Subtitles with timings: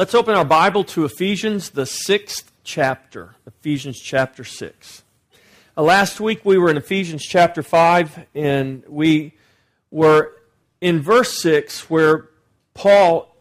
[0.00, 3.34] Let's open our Bible to Ephesians, the sixth chapter.
[3.46, 5.02] Ephesians chapter 6.
[5.76, 9.34] Uh, last week we were in Ephesians chapter 5, and we
[9.90, 10.32] were
[10.80, 12.30] in verse 6 where
[12.72, 13.36] Paul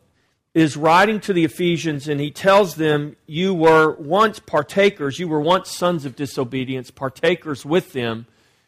[0.54, 5.40] is writing to the Ephesians and he tells them, You were once partakers, you were
[5.40, 8.26] once sons of disobedience, partakers with them.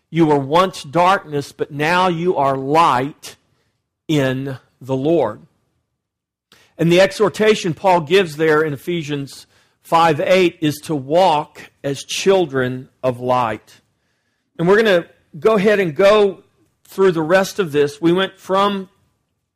[0.09, 3.35] You were once darkness, but now you are light
[4.07, 5.41] in the Lord.
[6.82, 9.45] And the exhortation Paul gives there in Ephesians
[9.84, 13.81] 5 8 is to walk as children of light.
[14.58, 16.44] And we're going to go ahead and go
[16.86, 18.02] through the rest of this.
[18.02, 18.89] We went from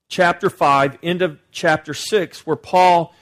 [0.08, 3.16] chapter 5 into chapter 6, where Paul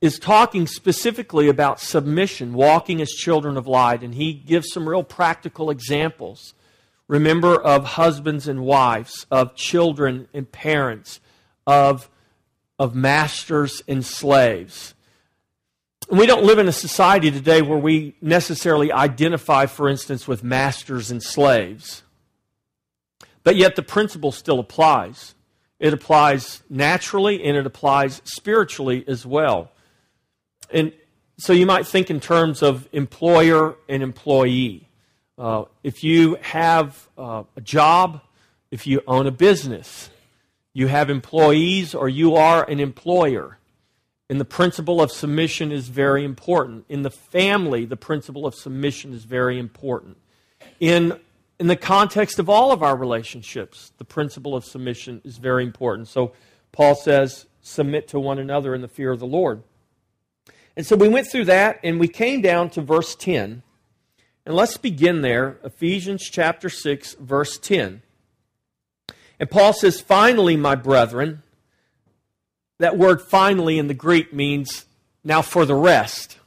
[0.00, 5.04] is talking specifically about submission, walking as children of light, and he gives some real
[5.04, 6.54] practical examples.
[7.06, 11.20] Remember, of husbands and wives, of children and parents,
[11.66, 12.08] of
[12.78, 14.94] of masters and slaves.
[16.10, 21.10] We don't live in a society today where we necessarily identify, for instance, with masters
[21.10, 22.02] and slaves.
[23.42, 25.34] But yet the principle still applies.
[25.78, 29.70] It applies naturally and it applies spiritually as well.
[30.70, 30.92] And
[31.38, 34.88] so you might think in terms of employer and employee.
[35.38, 38.22] Uh, if you have uh, a job,
[38.70, 40.08] if you own a business,
[40.76, 43.56] you have employees or you are an employer.
[44.28, 46.84] And the principle of submission is very important.
[46.90, 50.18] In the family, the principle of submission is very important.
[50.78, 51.18] In,
[51.58, 56.08] in the context of all of our relationships, the principle of submission is very important.
[56.08, 56.34] So
[56.72, 59.62] Paul says, submit to one another in the fear of the Lord.
[60.76, 63.62] And so we went through that and we came down to verse 10.
[64.44, 68.02] And let's begin there, Ephesians chapter 6, verse 10.
[69.38, 71.42] And Paul says, finally, my brethren,
[72.78, 74.86] that word finally in the Greek means
[75.24, 76.38] now for the rest.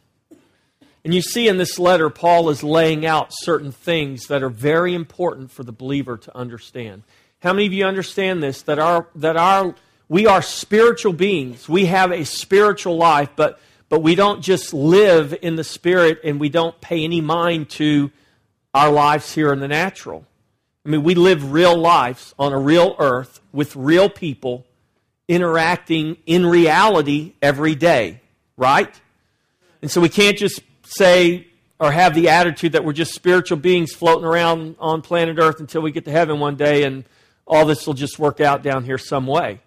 [1.04, 4.94] And you see in this letter, Paul is laying out certain things that are very
[4.94, 7.04] important for the believer to understand.
[7.40, 8.64] How many of you understand this?
[8.64, 9.76] That our, that our,
[10.10, 11.70] we are spiritual beings.
[11.70, 16.40] We have a spiritual life, but, but we don't just live in the spirit and
[16.40, 18.12] we don't pay any mind to
[18.74, 20.26] our lives here in the natural.
[20.86, 24.66] I mean, we live real lives on a real earth with real people
[25.28, 28.22] interacting in reality every day,
[28.58, 29.00] right?
[29.82, 31.48] And so we can't just say
[31.80, 35.82] or have the attitude that we're just spiritual beings floating around on planet Earth until
[35.82, 37.06] we get to heaven one day and
[37.48, 39.62] all this will just work out down here some way.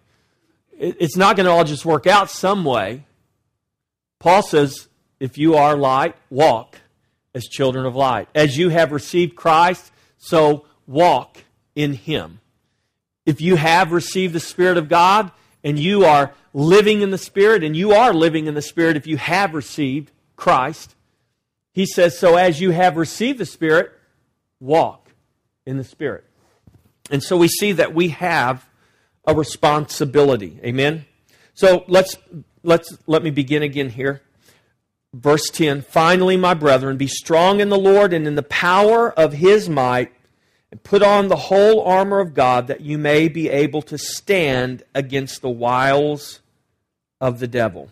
[0.79, 3.05] It's not going to all just work out some way.
[4.19, 4.89] Paul says,
[5.21, 6.79] if you are light, walk
[7.35, 8.29] as children of light.
[8.35, 11.45] As you have received Christ, so walk
[11.75, 12.41] in Him.
[13.25, 15.31] If you have received the Spirit of God
[15.63, 19.07] and you are living in the Spirit, and you are living in the Spirit if
[19.07, 20.95] you have received Christ,
[21.73, 23.93] He says, So as you have received the Spirit,
[24.61, 25.11] walk
[25.65, 26.25] in the Spirit.
[27.11, 28.67] And so we see that we have
[29.27, 30.59] a responsibility.
[30.65, 31.05] Amen?
[31.55, 32.17] So let's,
[32.63, 34.23] let's let me begin again here.
[35.15, 39.35] Verse 10 Finally, my brethren, be strong in the Lord and in the power of
[39.35, 40.13] his might
[40.73, 44.83] and put on the whole armor of God that you may be able to stand
[44.95, 46.41] against the wiles
[47.21, 47.91] of the devil.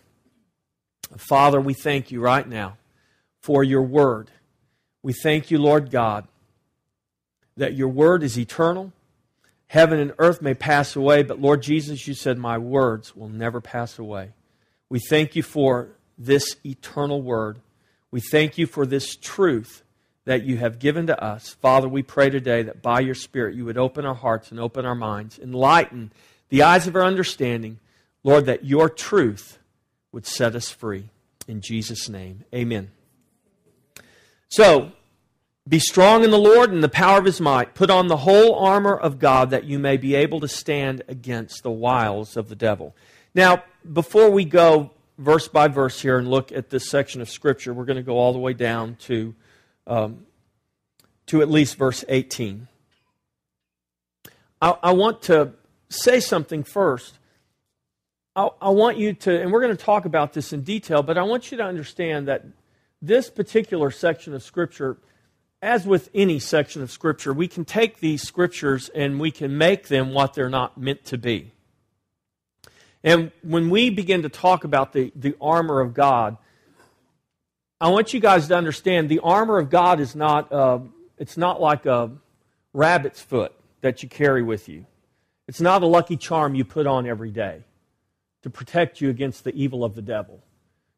[1.19, 2.79] Father, we thank you right now
[3.43, 4.31] for your word.
[5.03, 6.27] We thank you, Lord God,
[7.59, 8.95] that your word is eternal.
[9.67, 13.61] Heaven and earth may pass away, but Lord Jesus, you said, My words will never
[13.61, 14.31] pass away.
[14.89, 17.59] We thank you for this eternal word.
[18.11, 19.83] We thank you for this truth
[20.31, 21.57] that you have given to us.
[21.61, 24.87] Father, we pray today that by your Spirit you would open our hearts and open
[24.87, 26.13] our minds, enlighten
[26.51, 27.81] the eyes of our understanding.
[28.23, 29.59] Lord, that your truth
[30.13, 31.09] would set us free.
[31.49, 32.93] In Jesus' name, amen.
[34.49, 34.93] So,
[35.69, 37.75] be strong in the Lord and the power of his might.
[37.75, 41.65] Put on the whole armor of God that you may be able to stand against
[41.65, 42.95] the wiles of the devil.
[43.35, 47.75] Now, before we go verse by verse here and look at this section of Scripture,
[47.75, 49.35] we're going to go all the way down to
[49.87, 50.27] um,
[51.27, 52.69] to at least verse 18.
[54.61, 55.53] I, I want to
[55.89, 57.19] say something first.
[58.37, 61.19] I, I want you to, and we're going to talk about this in detail, but
[61.19, 62.45] I want you to understand that
[63.03, 64.99] this particular section of Scripture,
[65.63, 69.89] as with any section of Scripture, we can take these Scriptures and we can make
[69.89, 71.53] them what they're not meant to be.
[73.03, 76.37] And when we begin to talk about the, the armor of God,
[77.81, 80.81] I want you guys to understand the armor of God is not, uh,
[81.19, 82.11] it's not like a
[82.75, 84.85] rabbit's foot that you carry with you.
[85.49, 87.65] It's not a lucky charm you put on every day.
[88.43, 90.41] to protect you against the evil of the devil.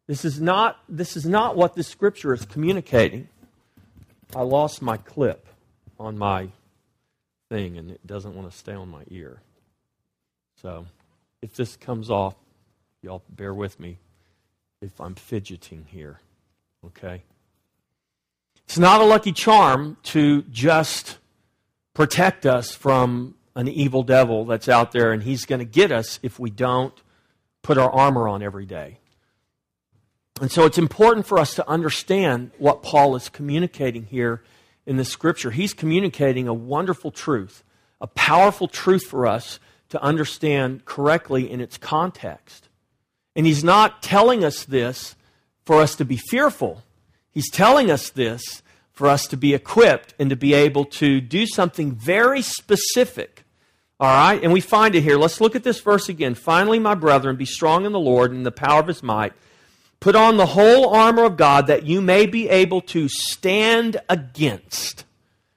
[0.06, 3.29] This is not, this is not what this scripture is communicating.
[4.34, 5.46] I lost my clip
[5.99, 6.49] on my
[7.49, 9.43] thing and it doesn't want to stay on my ear.
[10.61, 10.87] So
[11.40, 12.34] if this comes off,
[13.02, 13.99] y'all bear with me
[14.81, 16.20] if I'm fidgeting here.
[16.87, 17.23] Okay?
[18.64, 21.19] It's not a lucky charm to just
[21.94, 26.19] protect us from an evil devil that's out there, and he's going to get us
[26.23, 26.94] if we don't
[27.61, 28.99] put our armor on every day.
[30.40, 34.43] And so it's important for us to understand what Paul is communicating here
[34.87, 35.50] in the scripture.
[35.50, 37.62] He's communicating a wonderful truth,
[38.00, 42.69] a powerful truth for us to understand correctly in its context.
[43.37, 45.14] And he's not telling us this
[45.64, 46.82] for us to be fearful.
[47.30, 48.62] He's telling us this
[48.92, 53.44] for us to be equipped and to be able to do something very specific.
[53.98, 54.42] All right?
[54.42, 55.16] And we find it here.
[55.16, 56.34] Let's look at this verse again.
[56.34, 59.32] Finally, my brethren, be strong in the Lord and in the power of his might.
[60.00, 65.04] Put on the whole armor of God that you may be able to stand against.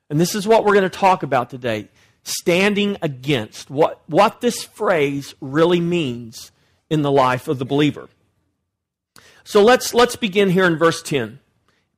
[0.09, 1.89] And this is what we're going to talk about today
[2.23, 3.69] standing against.
[3.69, 6.51] What, what this phrase really means
[6.89, 8.07] in the life of the believer.
[9.45, 11.39] So let's, let's begin here in verse 10.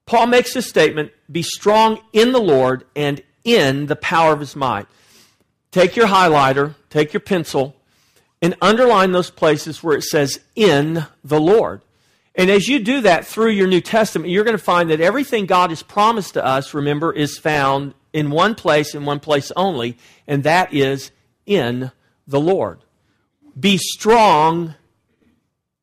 [0.06, 4.56] Paul makes this statement Be strong in the Lord and in the power of his
[4.56, 4.86] might.
[5.72, 7.76] Take your highlighter, take your pencil,
[8.42, 11.82] and underline those places where it says in the Lord.
[12.36, 15.46] And as you do that through your New Testament, you're going to find that everything
[15.46, 19.98] God has promised to us, remember, is found in one place, in one place only,
[20.28, 21.12] and that is
[21.46, 21.92] in
[22.28, 22.80] the Lord.
[23.60, 24.76] Be strong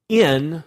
[0.09, 0.63] in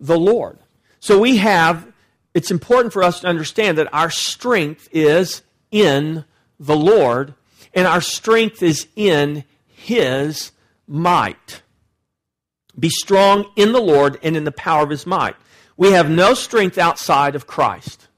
[0.00, 0.58] the Lord.
[1.00, 1.92] So we have,
[2.34, 6.24] it's important for us to understand that our strength is in
[6.58, 7.34] the Lord,
[7.74, 10.52] and our strength is in His
[10.86, 11.62] might.
[12.78, 15.36] Be strong in the Lord and in the power of His might.
[15.76, 18.08] We have no strength outside of Christ.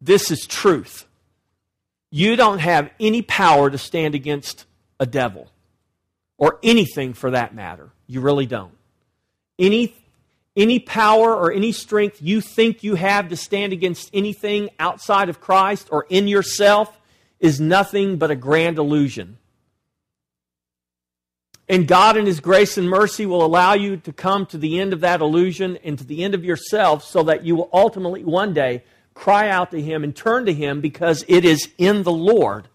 [0.00, 1.06] This is truth.
[2.10, 4.64] You don't have any power to stand against
[4.98, 5.50] a devil
[6.38, 7.90] or anything for that matter.
[8.06, 8.76] You really don't.
[9.58, 9.94] Any,
[10.56, 15.40] any power or any strength you think you have to stand against anything outside of
[15.40, 16.98] Christ or in yourself
[17.38, 19.36] is nothing but a grand illusion.
[21.68, 24.92] And God, in His grace and mercy, will allow you to come to the end
[24.92, 28.54] of that illusion and to the end of yourself so that you will ultimately one
[28.54, 32.68] day cry out to Him and turn to Him because it is in the Lord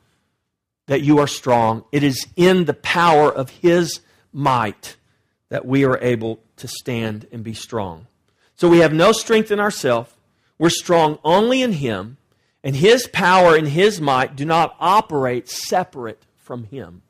[0.87, 1.85] that you are strong.
[1.91, 4.01] It is in the power of His
[4.33, 4.97] might
[5.49, 8.07] that we are able to stand and be strong.
[8.55, 10.13] So we have no strength in ourselves.
[10.57, 12.17] We're strong only in Him,
[12.63, 17.01] and His power and His might do not operate separate from Him.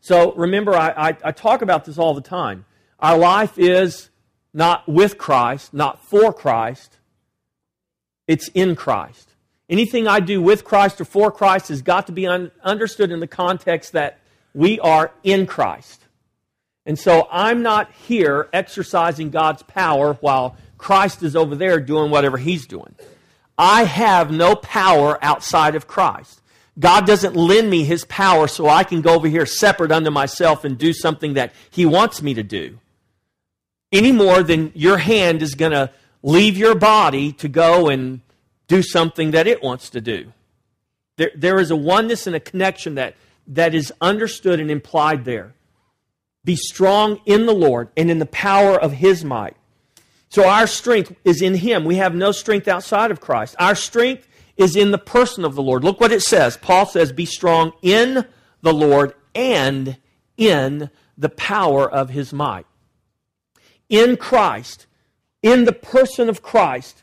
[0.00, 2.64] So remember, I, I, I talk about this all the time.
[2.98, 4.10] Our life is
[4.54, 6.98] not with Christ, not for Christ,
[8.26, 9.30] it's in Christ.
[9.68, 13.20] Anything I do with Christ or for Christ has got to be un- understood in
[13.20, 14.18] the context that
[14.54, 16.04] we are in Christ.
[16.84, 22.38] And so I'm not here exercising God's power while Christ is over there doing whatever
[22.38, 22.94] he's doing.
[23.56, 26.40] I have no power outside of Christ.
[26.78, 30.64] God doesn't lend me his power so I can go over here separate unto myself
[30.64, 32.78] and do something that he wants me to do.
[33.92, 35.90] Any more than your hand is going to
[36.22, 38.20] leave your body to go and
[38.68, 40.32] do something that it wants to do.
[41.16, 43.16] There, there is a oneness and a connection that,
[43.48, 45.52] that is understood and implied there.
[46.44, 49.56] Be strong in the Lord and in the power of his might.
[50.28, 51.84] So our strength is in him.
[51.84, 53.54] We have no strength outside of Christ.
[53.58, 55.84] Our strength is in the person of the Lord.
[55.84, 56.56] Look what it says.
[56.56, 58.24] Paul says, Be strong in
[58.62, 59.96] the Lord and
[60.36, 62.66] in the power of his might.
[63.88, 64.86] In Christ,
[65.42, 67.02] in the person of Christ,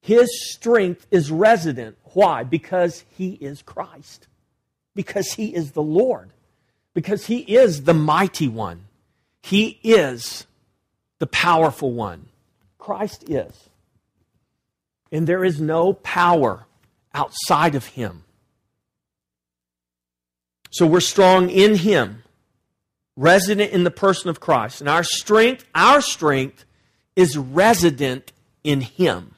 [0.00, 1.96] his strength is resident.
[2.14, 2.44] Why?
[2.44, 4.26] Because he is Christ.
[4.94, 6.30] Because he is the Lord.
[6.94, 8.86] Because he is the mighty one.
[9.42, 10.46] He is
[11.18, 12.26] the powerful one.
[12.78, 13.68] Christ is
[15.12, 16.66] and there is no power
[17.14, 18.24] outside of him.
[20.70, 22.22] So we're strong in him,
[23.14, 24.80] resident in the person of Christ.
[24.80, 26.64] And our strength, our strength
[27.14, 28.32] is resident
[28.64, 29.34] in him.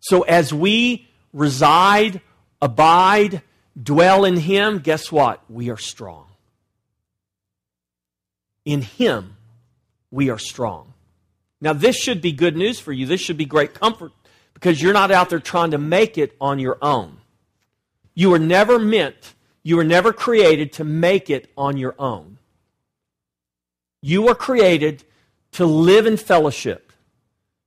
[0.00, 2.22] So as we reside,
[2.62, 3.42] abide,
[3.80, 5.42] dwell in him, guess what?
[5.50, 6.25] We are strong.
[8.66, 9.36] In him,
[10.10, 10.92] we are strong.
[11.62, 13.06] Now, this should be good news for you.
[13.06, 14.12] This should be great comfort
[14.52, 17.16] because you're not out there trying to make it on your own.
[18.14, 22.38] You were never meant, you were never created to make it on your own.
[24.02, 25.04] You were created
[25.52, 26.92] to live in fellowship.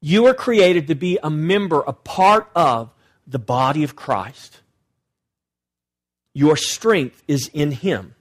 [0.02, 2.92] You were created to be a member, a part of
[3.28, 4.60] the body of Christ.
[6.34, 8.16] Your strength is in Him,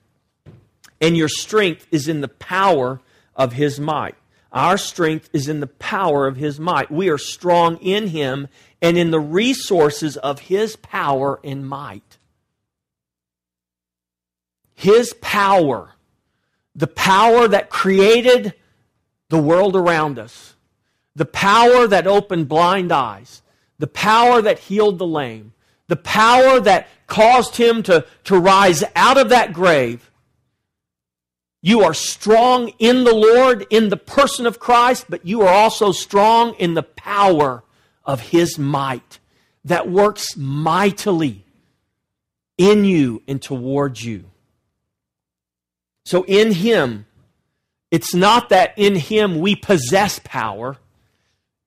[1.01, 3.01] and your strength is in the power
[3.35, 4.15] of His might.
[4.51, 6.91] Our strength is in the power of His might.
[6.91, 8.47] We are strong in Him
[8.81, 12.17] and in the resources of His power and might.
[14.73, 15.95] His power,
[16.73, 18.53] the power that created
[19.29, 20.55] the world around us,
[21.15, 23.41] the power that opened blind eyes,
[23.77, 25.53] the power that healed the lame,
[25.87, 30.08] the power that caused him to, to rise out of that grave.
[31.61, 35.91] You are strong in the Lord, in the person of Christ, but you are also
[35.91, 37.63] strong in the power
[38.05, 39.19] of his might
[39.65, 41.45] that works mightily
[42.57, 44.25] in you and towards you.
[46.05, 47.05] So in him,
[47.91, 50.77] it's not that in him we possess power.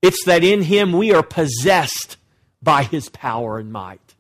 [0.01, 2.17] It's that in him we are possessed
[2.63, 4.15] by his power and might.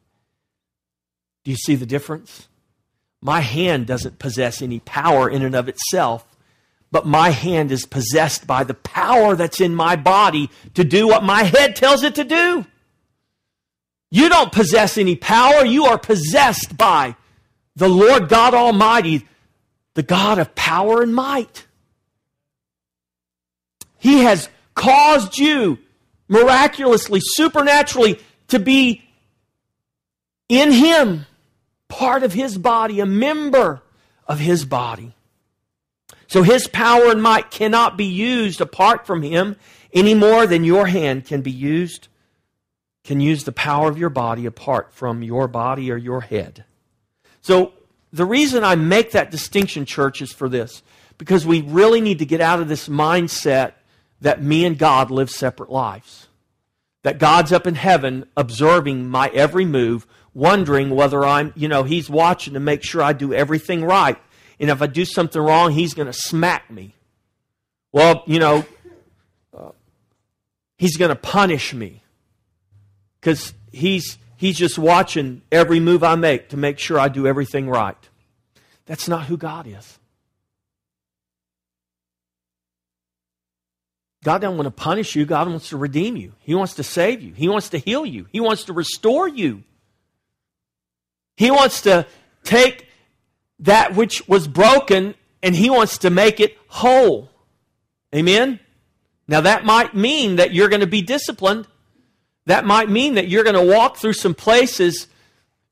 [1.45, 2.49] Do you see the difference?
[3.23, 6.27] My hand doesn't possess any power in and of itself,
[6.91, 11.23] but my hand is possessed by the power that's in my body to do what
[11.23, 12.67] my head tells it to do.
[14.11, 17.15] You don't possess any power, you are possessed by
[17.77, 19.27] the Lord God Almighty,
[19.95, 21.67] the God of power and might.
[23.99, 25.79] He has caused you
[26.29, 29.05] miraculously, supernaturally, to be
[30.49, 31.25] in Him,
[31.93, 33.83] part of His body, a member
[34.27, 35.15] of His body.
[36.27, 39.57] So His power and might cannot be used apart from Him
[39.93, 42.09] any more than your hand can be used,
[43.05, 46.65] can use the power of your body apart from your body or your head.
[47.43, 47.75] So
[48.11, 50.83] the reason I make that distinction, church, is for this.
[51.19, 53.73] Because we really need to get out of this mindset
[54.23, 56.29] that me and God live separate lives
[57.03, 62.09] that God's up in heaven observing my every move, wondering whether I'm, you know, He's
[62.09, 64.19] watching to make sure I do everything right.
[64.61, 66.95] And if I do something wrong, He's going to smack me.
[67.93, 68.65] Well, you know,
[69.57, 69.71] uh,
[70.79, 72.03] He's going to punish me
[73.21, 77.69] because He's, he's just watching every move I make to make sure I do everything
[77.69, 77.97] right.
[78.87, 79.99] That's not who God is.
[84.25, 85.25] God doesn't want to punish you.
[85.25, 86.33] God wants to redeem you.
[86.41, 87.33] He wants to save you.
[87.33, 88.27] He wants to heal you.
[88.31, 89.65] He wants to restore you.
[91.37, 92.07] He wants to
[92.45, 92.89] take
[93.61, 97.31] that which was broken and He wants to make it whole.
[98.15, 98.61] Amen?
[99.29, 101.67] Now, that might mean that you're going to be disciplined.
[102.47, 105.07] That might mean that you're going to walk through some places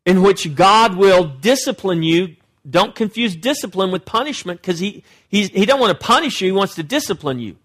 [0.07, 2.37] in which God will discipline you.
[2.69, 6.47] Don't confuse discipline with punishment because he, he don't want to punish you.
[6.47, 7.57] He wants to discipline you.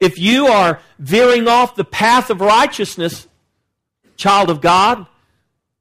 [0.00, 3.26] If you are veering off the path of righteousness,
[4.16, 5.06] child of God,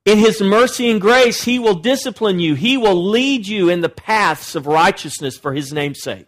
[0.05, 2.55] in His mercy and grace, He will discipline you.
[2.55, 6.27] He will lead you in the paths of righteousness for His name's sake.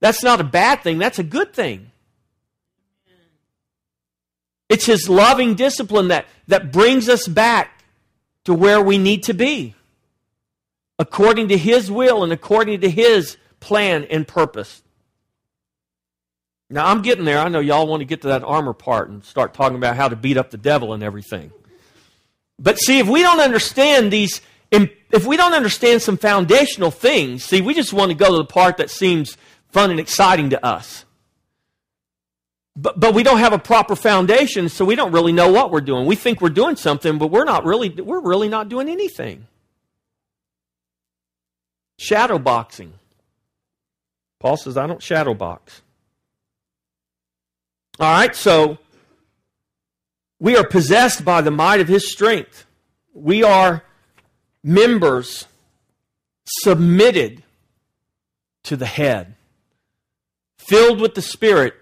[0.00, 1.90] That's not a bad thing, that's a good thing.
[4.68, 7.84] It's His loving discipline that, that brings us back
[8.44, 9.74] to where we need to be,
[10.98, 14.82] according to His will and according to His plan and purpose.
[16.68, 17.38] Now, I'm getting there.
[17.38, 20.08] I know y'all want to get to that armor part and start talking about how
[20.08, 21.52] to beat up the devil and everything.
[22.58, 27.60] But see, if we don't understand these, if we don't understand some foundational things, see,
[27.60, 29.36] we just want to go to the part that seems
[29.68, 31.04] fun and exciting to us.
[32.74, 35.80] But, but we don't have a proper foundation, so we don't really know what we're
[35.80, 36.06] doing.
[36.06, 39.46] We think we're doing something, but we're not really, we're really not doing anything.
[41.98, 42.92] Shadow boxing.
[44.40, 45.80] Paul says, I don't shadow box.
[47.98, 48.76] All right, so
[50.38, 52.66] we are possessed by the might of his strength.
[53.14, 53.82] We are
[54.62, 55.46] members
[56.44, 57.42] submitted
[58.64, 59.34] to the head,
[60.58, 61.74] filled with the Spirit,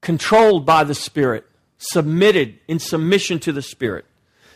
[0.00, 1.46] controlled by the Spirit,
[1.78, 4.04] submitted in submission to the Spirit.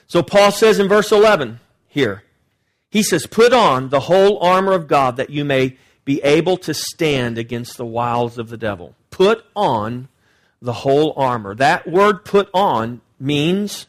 [0.07, 2.23] So Paul says in verse 11 here,
[2.91, 6.75] he says, Put on the whole armor of God that you may be able to
[6.75, 8.95] stand against the wiles of the devil.
[9.11, 10.09] Put on
[10.61, 11.55] the whole armor.
[11.55, 13.87] That word put on means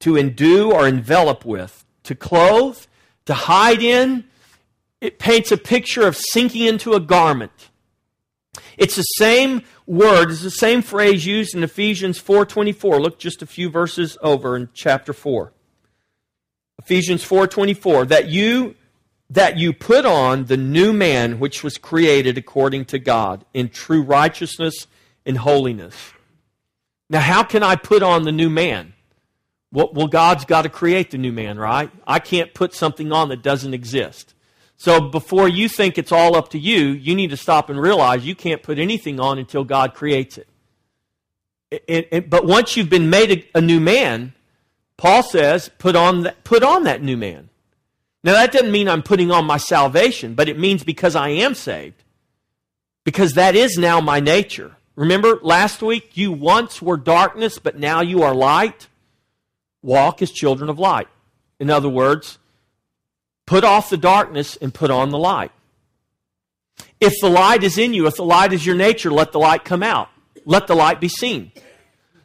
[0.00, 2.78] to endue or envelop with, to clothe,
[3.26, 4.24] to hide in.
[5.00, 7.70] It paints a picture of sinking into a garment.
[8.76, 13.00] It's the same word, it's the same phrase used in Ephesians 4:24.
[13.00, 15.52] Look just a few verses over in chapter 4.
[16.78, 18.74] Ephesians 4:24 that you
[19.30, 24.02] that you put on the new man which was created according to God in true
[24.02, 24.86] righteousness
[25.24, 25.94] and holiness.
[27.12, 28.94] Now, how can I put on the new man?
[29.70, 31.90] Well, God's got to create the new man, right?
[32.06, 34.32] I can't put something on that doesn't exist.
[34.78, 38.24] So before you think it's all up to you, you need to stop and realize
[38.24, 40.48] you can't put anything on until God creates it.
[41.70, 44.32] it, it but once you've been made a, a new man,
[44.96, 47.50] Paul says, put on, put on that new man.
[48.24, 51.54] Now, that doesn't mean I'm putting on my salvation, but it means because I am
[51.54, 52.04] saved.
[53.04, 54.76] Because that is now my nature.
[54.94, 58.88] Remember last week, you once were darkness, but now you are light.
[59.82, 61.08] Walk as children of light.
[61.58, 62.38] In other words,
[63.46, 65.52] put off the darkness and put on the light.
[67.00, 69.64] If the light is in you, if the light is your nature, let the light
[69.64, 70.08] come out.
[70.44, 71.52] Let the light be seen.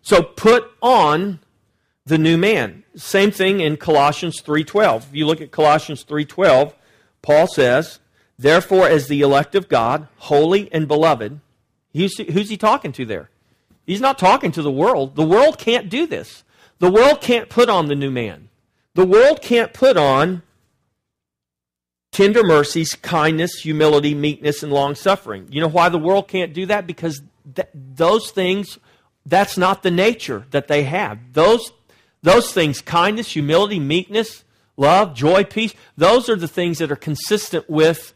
[0.02, 1.40] So put on
[2.06, 2.84] the new man.
[2.96, 5.08] Same thing in Colossians 3:12.
[5.10, 6.74] If you look at Colossians 3:12,
[7.22, 8.00] Paul says,
[8.38, 11.40] "Therefore as the elect of God, holy and beloved."
[11.94, 13.30] Who's, who's he talking to there?
[13.86, 15.16] He's not talking to the world.
[15.16, 16.44] The world can't do this.
[16.80, 18.50] The world can't put on the new man.
[18.94, 20.42] The world can't put on
[22.12, 25.48] tender mercies, kindness, humility, meekness, and long suffering.
[25.50, 26.88] You know why the world can't do that?
[26.88, 27.22] Because
[27.56, 28.78] th- those things,
[29.26, 31.34] that's not the nature that they have.
[31.34, 31.72] Those
[32.24, 34.44] those things, kindness, humility, meekness,
[34.76, 38.14] love, joy, peace, those are the things that are consistent with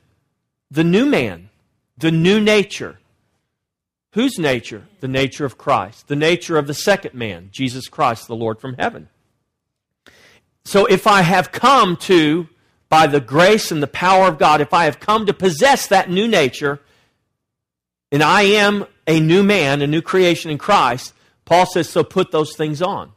[0.70, 1.50] the new man,
[1.98, 3.00] the new nature.
[4.14, 4.84] Whose nature?
[5.00, 8.76] The nature of Christ, the nature of the second man, Jesus Christ, the Lord from
[8.76, 9.08] heaven.
[10.66, 12.48] So if I have come to,
[12.90, 16.10] by the grace and the power of God, if I have come to possess that
[16.10, 16.82] new nature,
[18.12, 21.14] and I am a new man, a new creation in Christ,
[21.46, 23.14] Paul says, so put those things on.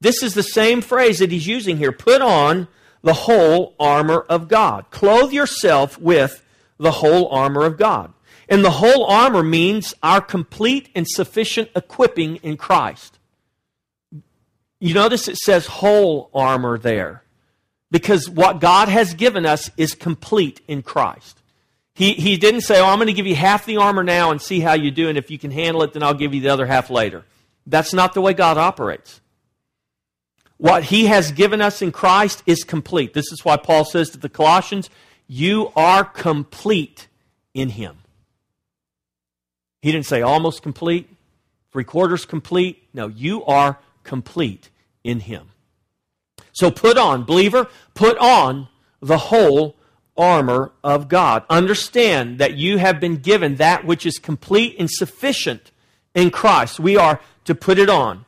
[0.00, 1.90] This is the same phrase that he's using here.
[1.90, 2.68] Put on
[3.02, 4.90] the whole armor of God.
[4.90, 6.44] Clothe yourself with
[6.78, 8.12] the whole armor of God.
[8.48, 13.18] And the whole armor means our complete and sufficient equipping in Christ.
[14.80, 17.22] You notice it says whole armor there.
[17.90, 21.40] Because what God has given us is complete in Christ.
[21.94, 24.40] He, he didn't say, Oh, I'm going to give you half the armor now and
[24.40, 26.50] see how you do, and if you can handle it, then I'll give you the
[26.50, 27.24] other half later.
[27.66, 29.20] That's not the way God operates.
[30.58, 33.14] What he has given us in Christ is complete.
[33.14, 34.90] This is why Paul says to the Colossians,
[35.26, 37.08] You are complete
[37.54, 37.97] in him.
[39.80, 41.08] He didn't say almost complete,
[41.72, 42.82] three quarters complete.
[42.92, 44.70] No, you are complete
[45.04, 45.50] in him.
[46.52, 48.68] So put on, believer, put on
[49.00, 49.76] the whole
[50.16, 51.44] armor of God.
[51.48, 55.70] Understand that you have been given that which is complete and sufficient
[56.14, 56.80] in Christ.
[56.80, 58.24] We are to put it on.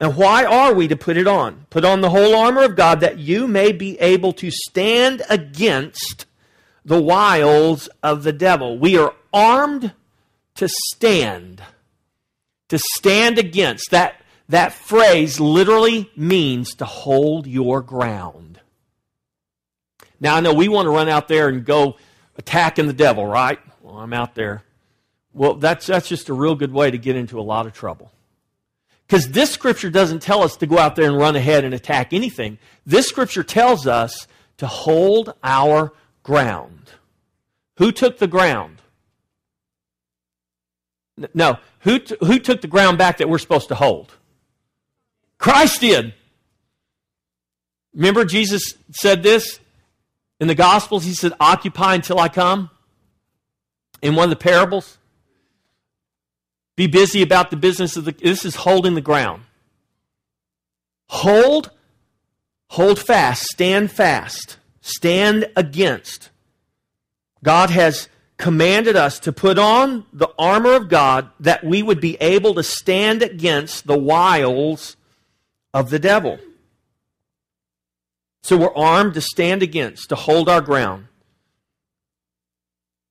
[0.00, 1.66] And why are we to put it on?
[1.70, 6.26] Put on the whole armor of God that you may be able to stand against
[6.84, 8.78] the wiles of the devil.
[8.78, 9.92] We are armed
[10.56, 11.62] to stand.
[12.68, 13.90] To stand against.
[13.90, 18.60] That, that phrase literally means to hold your ground.
[20.20, 21.96] Now, I know we want to run out there and go
[22.36, 23.58] attacking the devil, right?
[23.82, 24.62] Well, I'm out there.
[25.32, 28.10] Well, that's, that's just a real good way to get into a lot of trouble.
[29.06, 32.12] Because this scripture doesn't tell us to go out there and run ahead and attack
[32.12, 32.58] anything.
[32.86, 36.92] This scripture tells us to hold our ground.
[37.76, 38.80] Who took the ground?
[41.34, 41.58] No.
[41.80, 44.12] Who, t- who took the ground back that we're supposed to hold?
[45.38, 46.14] Christ did.
[47.94, 49.60] Remember, Jesus said this
[50.40, 51.04] in the Gospels?
[51.04, 52.70] He said, Occupy until I come.
[54.02, 54.98] In one of the parables.
[56.76, 58.12] Be busy about the business of the.
[58.12, 59.42] This is holding the ground.
[61.08, 61.70] Hold,
[62.70, 66.30] hold fast, stand fast, stand against.
[67.44, 68.08] God has
[68.44, 72.62] commanded us to put on the armor of God that we would be able to
[72.62, 74.98] stand against the wiles
[75.72, 76.38] of the devil.
[78.42, 81.06] So we're armed to stand against, to hold our ground.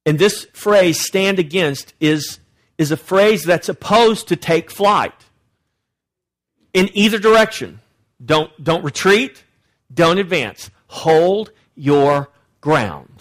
[0.05, 2.39] And this phrase, stand against, is
[2.77, 5.19] is a phrase that's opposed to take flight
[6.73, 7.79] in either direction.
[8.23, 9.43] Don't, don't retreat,
[9.91, 10.69] don't advance.
[10.89, 12.29] Hold your
[12.61, 13.12] ground.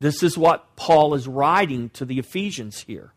[0.00, 3.12] This is what Paul is writing to the Ephesians here.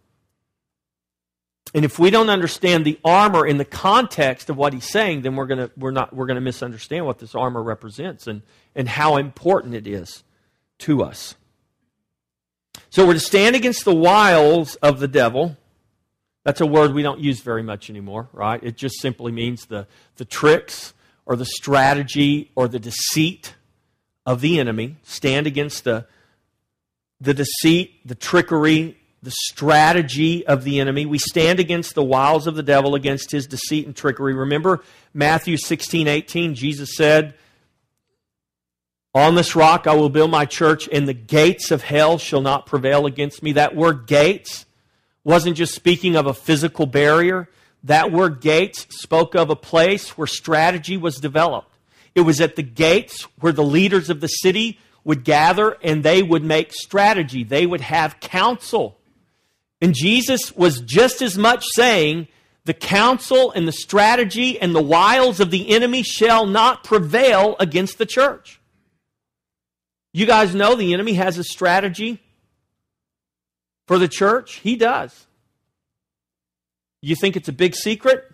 [1.73, 5.35] And if we don't understand the armor in the context of what he's saying, then
[5.35, 8.41] we're going to we're not we're going to misunderstand what this armor represents and,
[8.75, 10.23] and how important it is
[10.79, 11.35] to us.
[12.89, 15.55] So we're to stand against the wiles of the devil.
[16.43, 18.61] That's a word we don't use very much anymore, right?
[18.61, 20.93] It just simply means the, the tricks
[21.25, 23.55] or the strategy or the deceit
[24.25, 26.05] of the enemy, stand against the,
[27.21, 31.05] the deceit, the trickery, the strategy of the enemy.
[31.05, 34.33] We stand against the wiles of the devil, against his deceit and trickery.
[34.33, 37.35] Remember Matthew 16, 18, Jesus said,
[39.13, 42.65] On this rock I will build my church, and the gates of hell shall not
[42.65, 43.53] prevail against me.
[43.53, 44.65] That word gates
[45.23, 47.47] wasn't just speaking of a physical barrier.
[47.83, 51.67] That word gates spoke of a place where strategy was developed.
[52.15, 56.21] It was at the gates where the leaders of the city would gather and they
[56.21, 57.43] would make strategy.
[57.43, 58.97] They would have counsel.
[59.81, 62.27] And Jesus was just as much saying,
[62.65, 67.97] the counsel and the strategy and the wiles of the enemy shall not prevail against
[67.97, 68.61] the church.
[70.13, 72.21] You guys know the enemy has a strategy
[73.87, 74.55] for the church?
[74.55, 75.25] He does.
[77.01, 78.25] You think it's a big secret?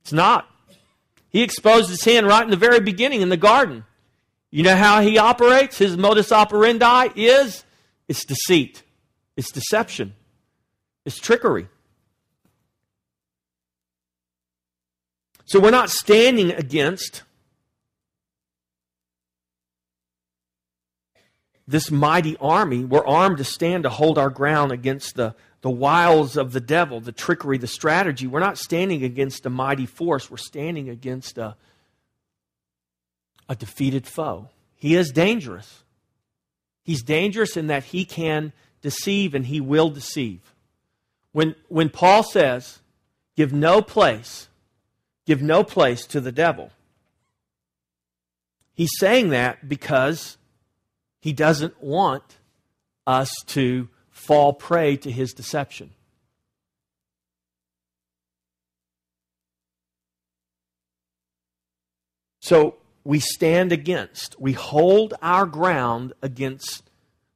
[0.00, 0.48] It's not.
[1.28, 3.84] He exposed his hand right in the very beginning in the garden.
[4.52, 5.78] You know how he operates?
[5.78, 7.64] His modus operandi is
[8.06, 8.84] it's deceit,
[9.36, 10.14] it's deception.
[11.04, 11.66] It's trickery.
[15.46, 17.24] So we're not standing against
[21.66, 22.84] this mighty army.
[22.84, 27.00] We're armed to stand to hold our ground against the, the wiles of the devil,
[27.00, 28.26] the trickery, the strategy.
[28.28, 30.30] We're not standing against a mighty force.
[30.30, 31.56] We're standing against a,
[33.52, 34.48] a defeated foe.
[34.76, 35.84] He is dangerous.
[36.82, 40.54] He's dangerous in that he can deceive and he will deceive.
[41.32, 42.80] When, when Paul says,
[43.36, 44.48] give no place,
[45.26, 46.70] give no place to the devil,
[48.72, 50.38] he's saying that because
[51.20, 52.38] he doesn't want
[53.06, 55.90] us to fall prey to his deception.
[62.40, 66.88] So we stand against, we hold our ground against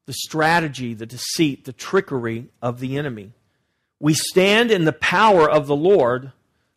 [0.07, 3.33] the strategy, the deceit, the trickery of the enemy.
[3.99, 6.33] We stand in the power of the Lord,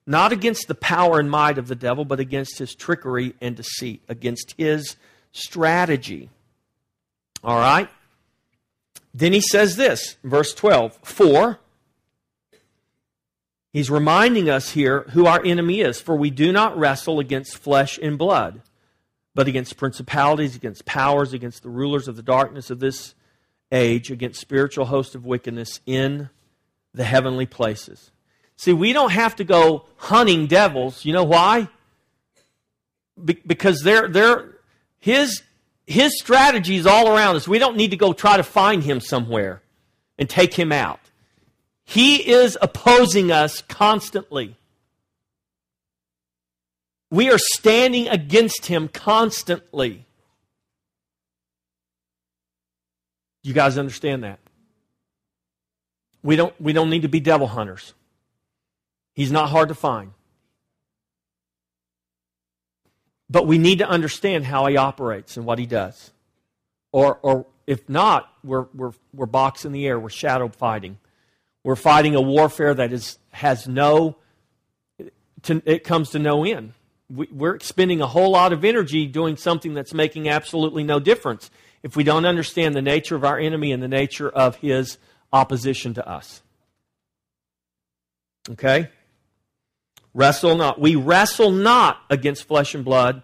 [0.08, 4.02] not against the power and might of the devil, but against his trickery and deceit,
[4.10, 4.95] against his
[5.32, 6.30] strategy.
[7.43, 7.89] All right?
[9.13, 11.60] Then he says this, verse 12 For,
[13.71, 16.02] he's reminding us here who our enemy is.
[16.02, 18.62] For we do not wrestle against flesh and blood,
[19.39, 23.15] but against principalities, against powers, against the rulers of the darkness of this
[23.71, 26.30] age, against spiritual hosts of wickedness in
[26.93, 28.12] the heavenly places.
[28.58, 31.06] See, we don't have to go hunting devils.
[31.06, 31.69] You know why?
[33.23, 34.58] Be- because they're, they're,
[34.99, 35.41] his,
[35.88, 37.47] his strategy is all around us.
[37.47, 39.62] We don't need to go try to find him somewhere
[40.17, 40.99] and take him out.
[41.86, 44.58] He is opposing us constantly.
[47.11, 50.05] We are standing against him constantly.
[53.43, 54.39] You guys understand that?
[56.21, 57.93] We don't, we don't need to be devil hunters.
[59.15, 60.11] He's not hard to find.
[63.29, 66.11] But we need to understand how he operates and what he does.
[66.91, 70.97] Or, or if not, we're, we're, we're boxing the air, we're shadow fighting.
[71.63, 74.17] We're fighting a warfare that is, has no,
[75.43, 76.73] to, it comes to no end.
[77.09, 81.49] We, we're expending a whole lot of energy doing something that's making absolutely no difference
[81.81, 84.97] if we don't understand the nature of our enemy and the nature of his
[85.31, 86.41] opposition to us.
[88.51, 88.89] Okay?
[90.13, 90.79] Wrestle not.
[90.79, 93.21] We wrestle not against flesh and blood,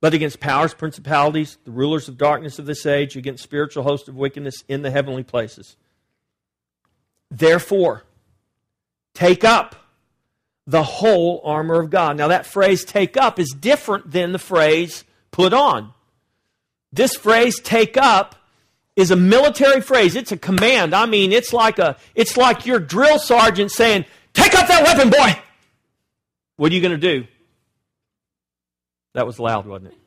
[0.00, 4.16] but against powers, principalities, the rulers of darkness of this age, against spiritual hosts of
[4.16, 5.76] wickedness in the heavenly places.
[7.30, 8.04] Therefore,
[9.14, 9.76] take up
[10.66, 12.16] the whole armor of God.
[12.16, 15.92] Now, that phrase take up is different than the phrase put on.
[16.92, 18.36] This phrase take up
[18.96, 20.14] is a military phrase.
[20.14, 20.94] It's a command.
[20.94, 25.10] I mean, it's like a it's like your drill sergeant saying, "Take up that weapon,
[25.10, 25.38] boy."
[26.56, 27.26] What are you going to do?
[29.14, 29.98] That was loud, wasn't it?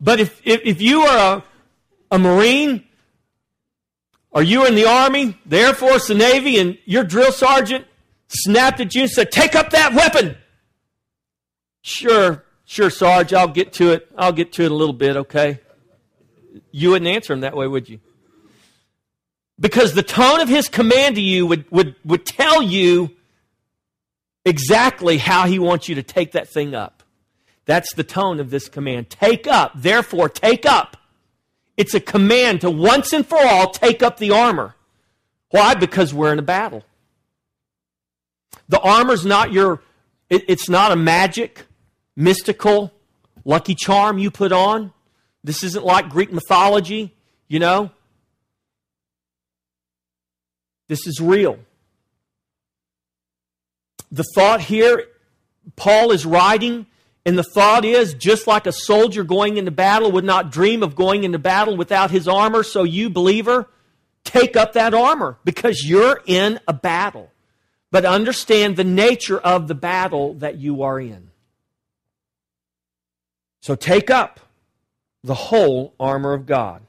[0.00, 1.44] But if, if, if you are a,
[2.14, 2.84] a Marine,
[4.30, 7.86] or you in the Army, the Air Force, the Navy, and your drill sergeant
[8.32, 10.36] snapped at you and said, Take up that weapon.
[11.82, 14.10] Sure, sure, Sarge, I'll get to it.
[14.16, 15.60] I'll get to it a little bit, okay?
[16.70, 18.00] You wouldn't answer him that way, would you?
[19.58, 23.10] Because the tone of his command to you would, would, would tell you
[24.44, 27.02] exactly how he wants you to take that thing up.
[27.64, 29.08] That's the tone of this command.
[29.08, 29.72] Take up.
[29.74, 30.96] Therefore, take up.
[31.76, 34.74] It's a command to once and for all take up the armor.
[35.50, 35.74] Why?
[35.74, 36.84] Because we're in a battle.
[38.68, 39.82] The armor's not your,
[40.30, 41.66] it, it's not a magic,
[42.16, 42.92] mystical
[43.44, 44.92] lucky charm you put on.
[45.44, 47.14] This isn't like Greek mythology,
[47.48, 47.90] you know.
[50.88, 51.58] This is real.
[54.10, 55.06] The thought here,
[55.74, 56.86] Paul is writing,
[57.24, 60.94] and the thought is just like a soldier going into battle would not dream of
[60.94, 63.68] going into battle without his armor, so you, believer,
[64.24, 67.31] take up that armor because you're in a battle.
[67.92, 71.30] But understand the nature of the battle that you are in.
[73.60, 74.40] So take up
[75.22, 76.82] the whole armor of God.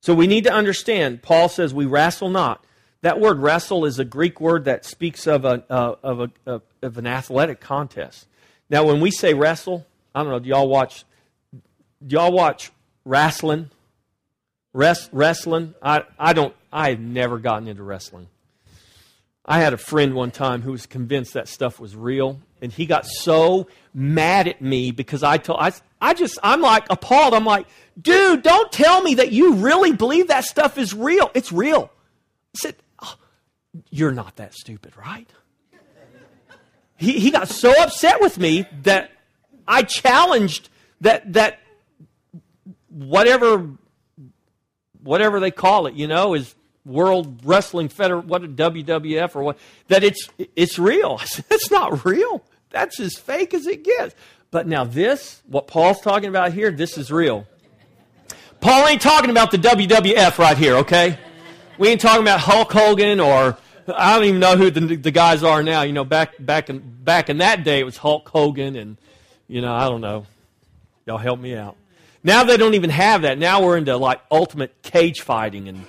[0.00, 2.64] So we need to understand, Paul says, we wrestle not.
[3.02, 6.58] That word wrestle is a Greek word that speaks of, a, uh, of, a, uh,
[6.80, 8.26] of an athletic contest.
[8.70, 9.84] Now, when we say wrestle,
[10.14, 11.04] I don't know, do y'all watch,
[12.06, 12.70] do y'all watch
[13.04, 13.70] wrestling?
[14.72, 15.74] Rest, wrestling?
[15.82, 18.28] I, I don't, I have never gotten into wrestling.
[19.50, 22.84] I had a friend one time who was convinced that stuff was real, and he
[22.84, 27.32] got so mad at me because I told, I, I just, I'm like appalled.
[27.32, 27.66] I'm like,
[27.98, 31.30] dude, don't tell me that you really believe that stuff is real.
[31.32, 31.90] It's real.
[32.54, 33.16] I said, oh,
[33.88, 35.30] you're not that stupid, right?
[36.98, 39.10] He, he got so upset with me that
[39.66, 40.68] I challenged
[41.00, 41.60] that, that
[42.90, 43.66] whatever,
[45.02, 46.54] whatever they call it, you know, is
[46.88, 51.20] World Wrestling Federation, what a WWF or what, that it's, it's real.
[51.48, 52.42] That's not real.
[52.70, 54.14] That's as fake as it gets.
[54.50, 57.46] But now this, what Paul's talking about here, this is real.
[58.60, 61.18] Paul ain't talking about the WWF right here, okay?
[61.78, 63.56] We ain't talking about Hulk Hogan or
[63.96, 65.82] I don't even know who the, the guys are now.
[65.82, 68.96] You know, back back in back in that day, it was Hulk Hogan, and
[69.46, 70.26] you know, I don't know.
[71.06, 71.76] Y'all help me out.
[72.22, 73.38] Now they don't even have that.
[73.38, 75.86] Now we're into like ultimate cage fighting, and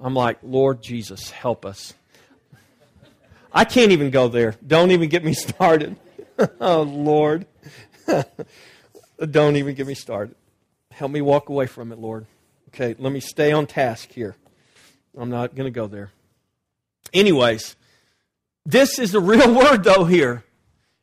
[0.00, 1.94] I'm like, Lord Jesus, help us.
[3.52, 4.54] I can't even go there.
[4.66, 5.96] Don't even get me started.
[6.60, 7.46] oh Lord,
[9.30, 10.34] don't even get me started.
[10.92, 12.26] Help me walk away from it, Lord.
[12.68, 14.36] Okay, let me stay on task here.
[15.16, 16.10] I'm not going to go there.
[17.12, 17.76] Anyways,
[18.66, 20.44] this is the real word, though, here.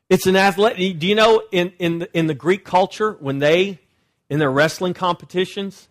[0.08, 0.98] It's an athletic.
[0.98, 3.80] Do you know in, in, in the Greek culture, when they,
[4.30, 5.88] in their wrestling competitions,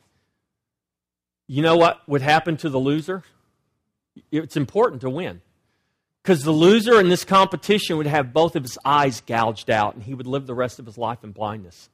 [1.47, 3.23] you know what would happen to the loser?
[4.31, 5.41] It's important to win.
[6.23, 10.03] Because the loser in this competition would have both of his eyes gouged out, and
[10.03, 11.89] he would live the rest of his life in blindness.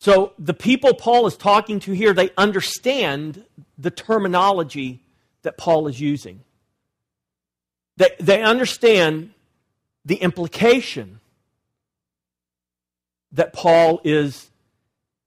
[0.00, 3.44] So the people Paul is talking to here, they understand
[3.78, 5.00] the terminology
[5.42, 6.40] that Paul is using.
[7.96, 9.30] They, they understand
[10.04, 11.20] the implication
[13.32, 14.50] that Paul is,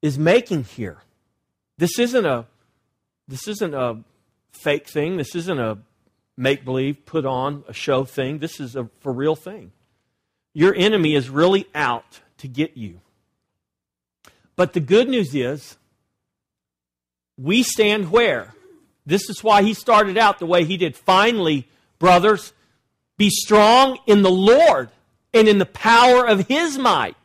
[0.02, 0.98] is making here.
[1.80, 2.46] This isn't a
[3.30, 4.04] this isn't a
[4.52, 5.16] fake thing.
[5.16, 5.78] This isn't a
[6.36, 8.40] make believe, put on a show thing.
[8.40, 9.72] This is a for real thing.
[10.54, 13.00] Your enemy is really out to get you.
[14.58, 15.78] But the good news is,
[17.38, 18.54] we stand where?
[19.06, 20.98] This is why he started out the way he did.
[20.98, 21.66] Finally,
[21.98, 22.52] brothers,
[23.18, 24.90] be strong in the Lord
[25.34, 27.16] and in the power of his might.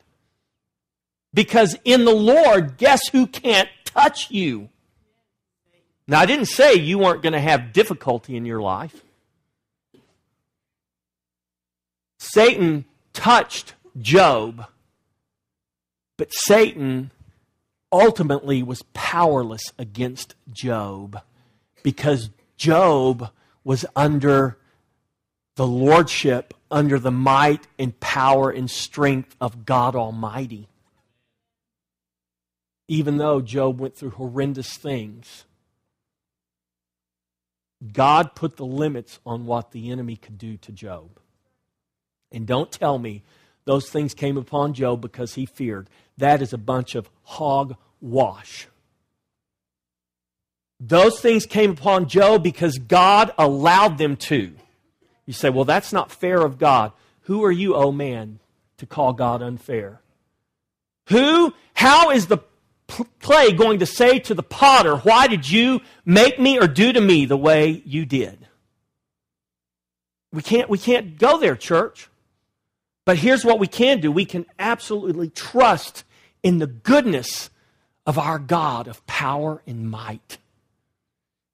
[1.32, 4.68] Because in the Lord, guess who can't touch you?
[6.06, 9.02] Now, I didn't say you weren't going to have difficulty in your life.
[12.18, 14.66] Satan touched Job,
[16.16, 17.10] but Satan
[17.92, 21.20] ultimately was powerless against Job
[21.82, 23.30] because Job
[23.62, 24.58] was under
[25.56, 30.68] the lordship under the might and power and strength of God Almighty.
[32.88, 35.44] Even though Job went through horrendous things,
[37.92, 41.18] God put the limits on what the enemy could do to Job.
[42.32, 43.22] And don't tell me
[43.64, 45.88] those things came upon Job because he feared.
[46.18, 48.68] That is a bunch of hogwash.
[50.80, 54.52] Those things came upon Job because God allowed them to.
[55.24, 56.92] You say, well, that's not fair of God.
[57.22, 58.40] Who are you, oh man,
[58.76, 60.00] to call God unfair?
[61.08, 62.38] Who, how is the
[63.20, 67.00] clay going to say to the potter, Why did you make me or do to
[67.00, 68.46] me the way you did?
[70.32, 72.08] We can't, we can't go there, church.
[73.04, 76.04] But here's what we can do we can absolutely trust
[76.42, 77.50] in the goodness
[78.06, 80.38] of our God of power and might.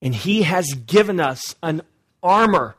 [0.02, 1.82] And He has given us an
[2.22, 2.76] armor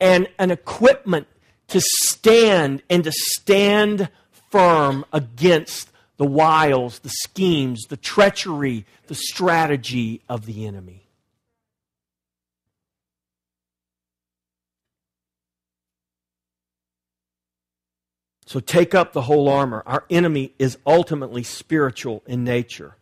[0.00, 1.26] and an equipment
[1.68, 4.08] to stand and to stand
[4.50, 11.04] firm against the wiles, the schemes, the treachery, the strategy of the enemy.
[18.46, 19.82] So take up the whole armor.
[19.86, 22.96] Our enemy is ultimately spiritual in nature.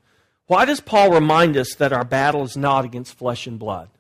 [0.46, 3.90] Why does Paul remind us that our battle is not against flesh and blood?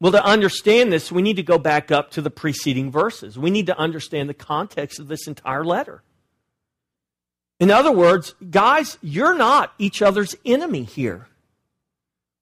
[0.00, 3.38] Well, to understand this, we need to go back up to the preceding verses.
[3.38, 6.02] We need to understand the context of this entire letter.
[7.62, 11.28] In other words, guys, you're not each other's enemy here.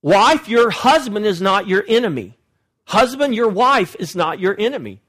[0.00, 2.38] Wife, your husband is not your enemy.
[2.87, 5.02] Husband, your wife is not your enemy.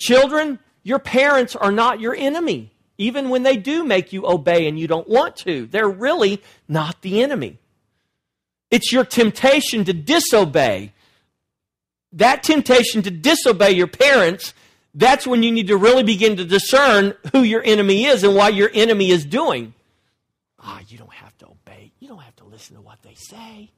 [0.00, 2.72] Children, your parents are not your enemy.
[2.98, 7.00] Even when they do make you obey and you don't want to, they're really not
[7.02, 7.60] the enemy.
[8.72, 10.92] It's your temptation to disobey.
[12.14, 14.54] That temptation to disobey your parents,
[14.94, 18.54] that's when you need to really begin to discern who your enemy is and what
[18.54, 19.74] your enemy is doing.
[20.58, 21.92] Ah, you don't have to obey.
[21.98, 23.70] You don't have to listen to what they say.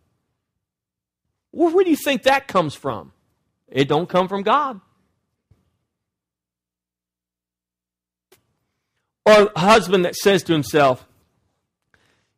[1.52, 3.12] Well, where do you think that comes from?
[3.68, 4.80] It don't come from God.
[9.24, 11.06] Or a husband that says to himself,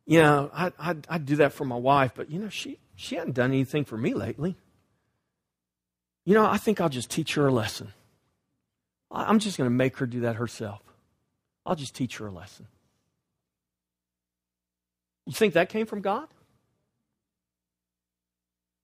[0.05, 3.15] you know, I, I, I'd do that for my wife, but, you know, she, she
[3.15, 4.55] hasn't done anything for me lately.
[6.23, 7.91] You know, I think I'll just teach her a lesson.
[9.11, 10.81] I'm just going to make her do that herself.
[11.65, 12.67] I'll just teach her a lesson.
[15.25, 16.27] You think that came from God?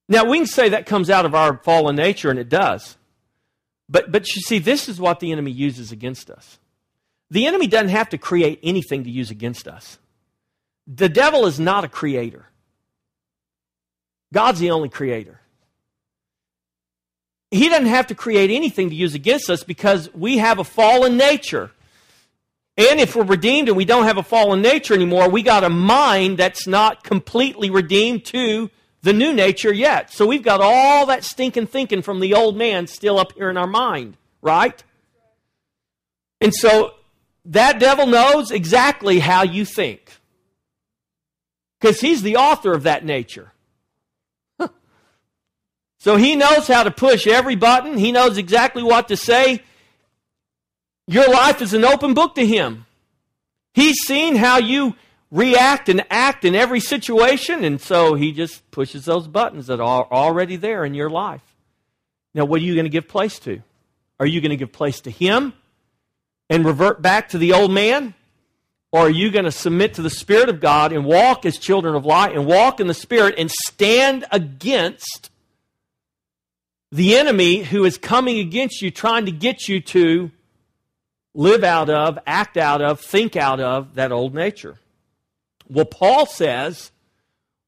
[0.09, 2.97] Now, we can say that comes out of our fallen nature, and it does.
[3.89, 6.59] But, but you see, this is what the enemy uses against us.
[7.29, 9.97] The enemy doesn't have to create anything to use against us.
[10.85, 12.45] The devil is not a creator,
[14.33, 15.39] God's the only creator.
[17.53, 21.17] He doesn't have to create anything to use against us because we have a fallen
[21.17, 21.69] nature.
[22.77, 25.69] And if we're redeemed and we don't have a fallen nature anymore, we got a
[25.69, 28.71] mind that's not completely redeemed to
[29.03, 30.11] the new nature yet.
[30.11, 33.57] So we've got all that stinking thinking from the old man still up here in
[33.57, 34.83] our mind, right?
[36.41, 36.95] And so
[37.45, 40.11] that devil knows exactly how you think.
[41.79, 43.52] Because he's the author of that nature.
[46.03, 49.61] So he knows how to push every button, he knows exactly what to say.
[51.07, 52.85] Your life is an open book to him.
[53.73, 54.97] He's seen how you
[55.31, 60.05] react and act in every situation, and so he just pushes those buttons that are
[60.11, 61.55] already there in your life.
[62.33, 63.61] Now, what are you going to give place to?
[64.19, 65.53] Are you going to give place to him
[66.49, 68.13] and revert back to the old man?
[68.91, 71.95] Or are you going to submit to the Spirit of God and walk as children
[71.95, 75.29] of light and walk in the Spirit and stand against
[76.93, 80.29] the enemy who is coming against you, trying to get you to
[81.33, 84.75] live out of, act out of, think out of that old nature?
[85.67, 86.91] Well, Paul says,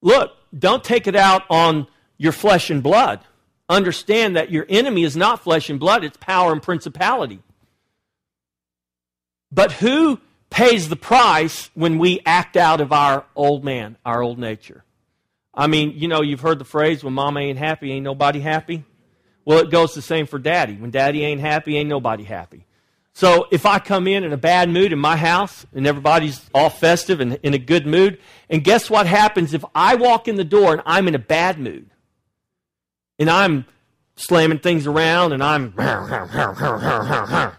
[0.03, 1.87] look, don't take it out on
[2.19, 3.19] your flesh and blood.
[3.67, 7.39] Understand that your enemy is not flesh and blood, it's power and principality.
[9.51, 10.19] But who
[10.51, 14.83] pays the price when we act out of our old man, our old nature?
[15.51, 18.83] I mean, you know, you've heard the phrase, when mama ain't happy, ain't nobody happy.
[19.45, 20.73] Well, it goes the same for daddy.
[20.75, 22.65] When daddy ain't happy, ain't nobody happy.
[23.13, 26.69] So if I come in in a bad mood in my house and everybody's all
[26.69, 30.43] festive and in a good mood, and guess what happens if I walk in the
[30.43, 31.89] door and I'm in a bad mood?
[33.17, 33.65] And I'm
[34.17, 35.73] slamming things around and I'm.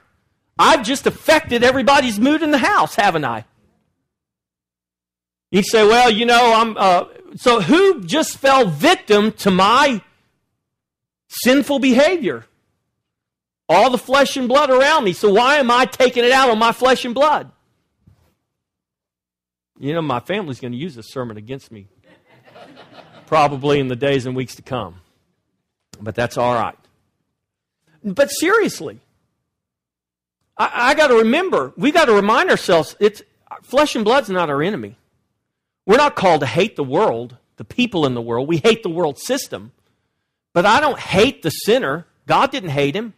[0.58, 3.44] I've just affected everybody's mood in the house, haven't I?
[5.50, 6.76] You say, well, you know, I'm.
[6.76, 7.04] Uh,
[7.36, 10.02] so who just fell victim to my
[11.28, 12.46] sinful behavior?
[13.68, 15.12] all the flesh and blood around me.
[15.12, 17.50] So why am I taking it out on my flesh and blood?
[19.78, 21.88] You know, my family's going to use this sermon against me
[23.26, 25.00] probably in the days and weeks to come.
[26.00, 26.76] But that's all right.
[28.02, 29.00] But seriously,
[30.56, 33.22] I, I got to remember, we got to remind ourselves it's
[33.62, 34.96] flesh and blood's not our enemy.
[35.84, 38.48] We're not called to hate the world, the people in the world.
[38.48, 39.72] We hate the world system.
[40.56, 42.06] But I don't hate the sinner.
[42.26, 43.12] God didn't hate him.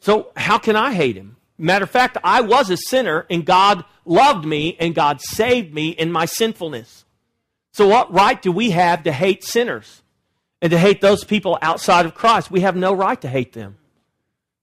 [0.00, 1.36] So, how can I hate him?
[1.56, 5.88] Matter of fact, I was a sinner and God loved me and God saved me
[5.88, 7.06] in my sinfulness.
[7.72, 10.02] So, what right do we have to hate sinners
[10.60, 12.50] and to hate those people outside of Christ?
[12.50, 13.78] We have no right to hate them.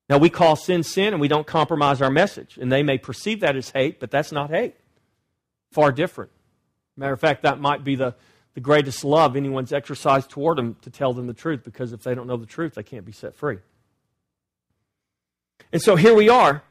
[0.07, 2.59] Now, we call sin sin and we don't compromise our message.
[2.61, 4.75] And they may perceive that as hate, but that's not hate.
[5.71, 6.29] Far different.
[6.95, 8.13] Matter of fact, that might be the,
[8.53, 12.15] the greatest love anyone's exercised toward them to tell them the truth because if they
[12.15, 13.59] don't know the truth, they can't be set free.
[15.71, 16.63] And so here we are,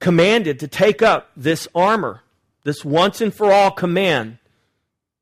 [0.00, 2.22] commanded to take up this armor,
[2.64, 4.38] this once and for all command,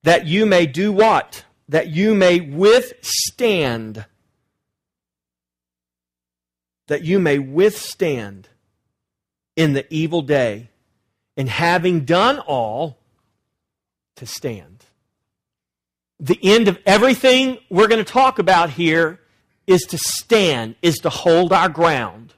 [0.05, 1.45] that you may do what?
[1.69, 4.07] That you may withstand.
[6.87, 8.49] That you may withstand
[9.57, 10.71] in the evil day,
[11.37, 13.00] and having done all,
[14.21, 14.85] to stand.
[16.21, 19.19] The end of everything we're going to talk about here
[19.67, 22.35] is to stand, is to hold our ground,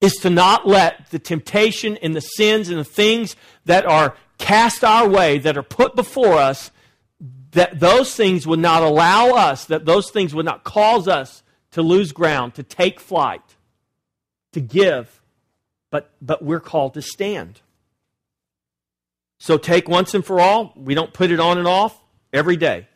[0.00, 4.84] is to not let the temptation and the sins and the things that are cast
[4.84, 6.70] our way, that are put before us,
[7.52, 11.80] that those things would not allow us, that those things would not cause us to
[11.80, 13.56] lose ground, to take flight,
[14.52, 15.22] to give,
[15.90, 17.62] but, but we're called to stand.
[19.38, 20.72] So take once and for all.
[20.76, 21.98] We don't put it on and off
[22.32, 22.88] every day.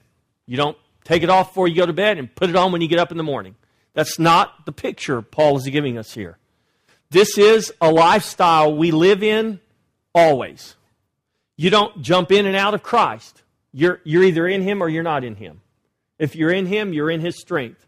[0.47, 2.81] You don't take it off before you go to bed and put it on when
[2.81, 3.57] you get up in the morning.
[3.95, 6.39] That's not the picture Paul is giving us here.
[7.11, 9.61] This is a lifestyle we live in
[10.15, 10.77] always.
[11.57, 13.43] You don't jump in and out of Christ.
[13.73, 15.61] You're, you're either in Him or you're not in Him.
[16.19, 17.85] If you're in Him, you're in His strength.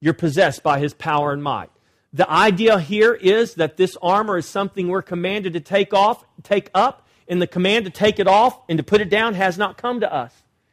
[0.00, 1.70] You're possessed by His power and might.
[2.12, 6.70] The idea here is that this armor is something we're commanded to take off, take
[6.72, 9.76] up, and the command to take it off and to put it down has not
[9.76, 10.32] come to us.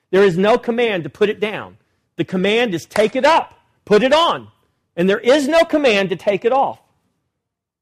[0.09, 1.77] There is no command to put it down.
[2.17, 4.49] The command is take it up, put it on.
[4.95, 6.79] And there is no command to take it off.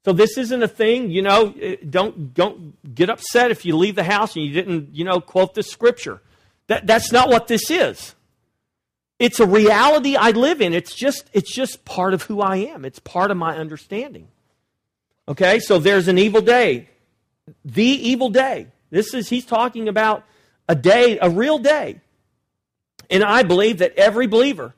[0.05, 3.95] So this isn't a thing, you know, eh, don't, don't get upset if you leave
[3.95, 6.22] the house and you didn't, you know, quote this scripture.
[6.67, 8.15] That, that's not what this is.
[9.17, 10.74] It's a reality I live in.
[10.74, 12.86] It's just, it's just part of who I am.
[12.86, 14.30] It's part of my understanding.
[15.28, 16.89] Okay, so there's an evil day.
[17.66, 18.68] The evil day.
[18.89, 20.24] This is, he's talking about
[20.68, 22.02] a day, a real day.
[23.10, 24.74] And I believe that every believer,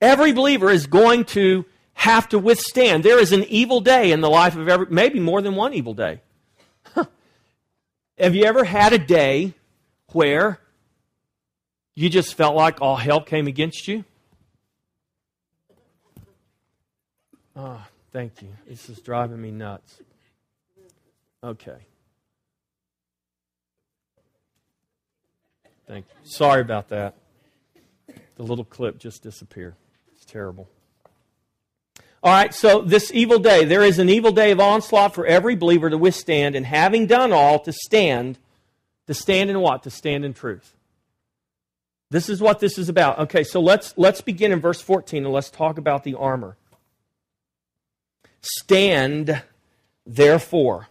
[0.00, 3.04] every believer is going to have to withstand.
[3.04, 5.94] There is an evil day in the life of every, maybe more than one evil
[5.94, 6.20] day.
[8.18, 9.54] Have you ever had a day
[10.12, 10.60] where
[11.94, 14.04] you just felt like all hell came against you?
[17.56, 18.48] Oh, thank you.
[18.66, 20.00] This is driving me nuts.
[21.42, 21.78] Okay.
[25.92, 26.30] Thank you.
[26.30, 27.16] Sorry about that.
[28.36, 29.74] The little clip just disappeared.
[30.16, 30.66] It's terrible.
[32.22, 35.54] All right, so this evil day, there is an evil day of onslaught for every
[35.54, 38.38] believer to withstand, and having done all, to stand.
[39.06, 39.82] To stand in what?
[39.82, 40.74] To stand in truth.
[42.08, 43.18] This is what this is about.
[43.18, 46.56] Okay, so let's let's begin in verse 14 and let's talk about the armor.
[48.40, 49.42] Stand
[50.06, 50.88] therefore.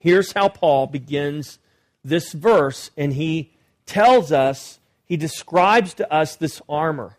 [0.00, 1.60] Here's how Paul begins
[2.02, 3.52] this verse, and he
[3.88, 7.18] tells us, he describes to us this armor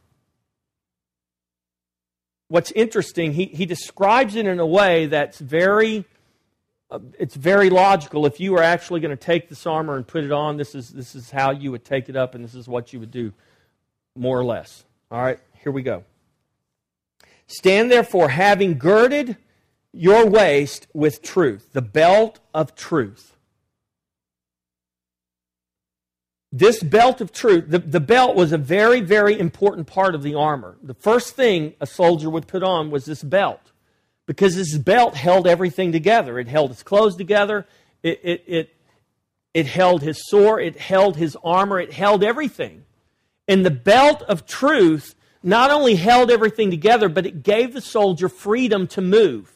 [2.50, 6.04] what's interesting, he, he describes it in a way that's very,
[6.92, 8.26] uh, it's very logical.
[8.26, 10.90] If you were actually going to take this armor and put it on, this is,
[10.90, 13.32] this is how you would take it up, and this is what you would do,
[14.16, 14.84] more or less.
[15.10, 16.04] All right, here we go.
[17.48, 19.38] Stand therefore, having girded
[19.92, 23.36] your waist with truth, the belt of truth.
[26.52, 30.36] This belt of truth, the, the belt was a very, very important part of the
[30.36, 30.78] armor.
[30.82, 33.62] The first thing a soldier would put on was this belt
[34.26, 36.40] because this belt held everything together.
[36.40, 37.68] It held his clothes together,
[38.02, 38.76] it, it, it,
[39.54, 42.84] it held his sword, it held his armor, it held everything.
[43.48, 48.30] And the belt of truth not only held everything together, but it gave the soldier
[48.30, 49.52] freedom to move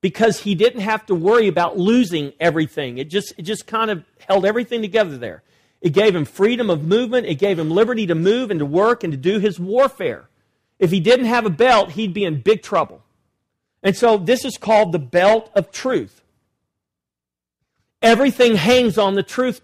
[0.00, 2.98] because he didn't have to worry about losing everything.
[2.98, 5.42] It just, it just kind of held everything together there.
[5.80, 7.26] It gave him freedom of movement.
[7.26, 10.28] It gave him liberty to move and to work and to do his warfare.
[10.78, 13.02] If he didn't have a belt, he'd be in big trouble.
[13.82, 16.22] And so this is called the belt of truth.
[18.02, 19.60] Everything hangs on the truth,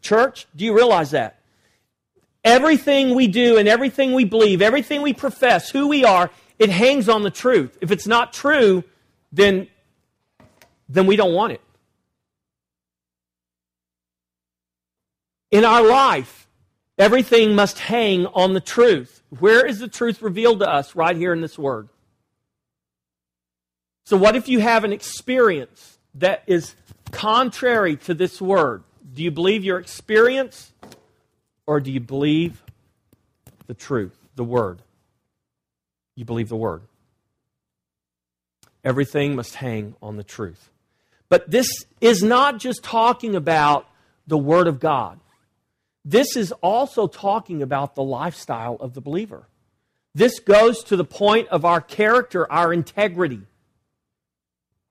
[0.00, 0.46] church.
[0.54, 1.38] Do you realize that?
[2.44, 7.08] Everything we do and everything we believe, everything we profess, who we are, it hangs
[7.08, 7.76] on the truth.
[7.80, 8.84] If it's not true,
[9.32, 9.68] then,
[10.88, 11.60] then we don't want it.
[15.54, 16.48] In our life,
[16.98, 19.22] everything must hang on the truth.
[19.38, 20.96] Where is the truth revealed to us?
[20.96, 21.88] Right here in this word.
[24.04, 26.74] So, what if you have an experience that is
[27.12, 28.82] contrary to this word?
[29.14, 30.72] Do you believe your experience
[31.68, 32.60] or do you believe
[33.68, 34.82] the truth, the word?
[36.16, 36.82] You believe the word.
[38.82, 40.68] Everything must hang on the truth.
[41.28, 41.68] But this
[42.00, 43.86] is not just talking about
[44.26, 45.20] the word of God.
[46.04, 49.48] This is also talking about the lifestyle of the believer.
[50.14, 53.40] This goes to the point of our character, our integrity.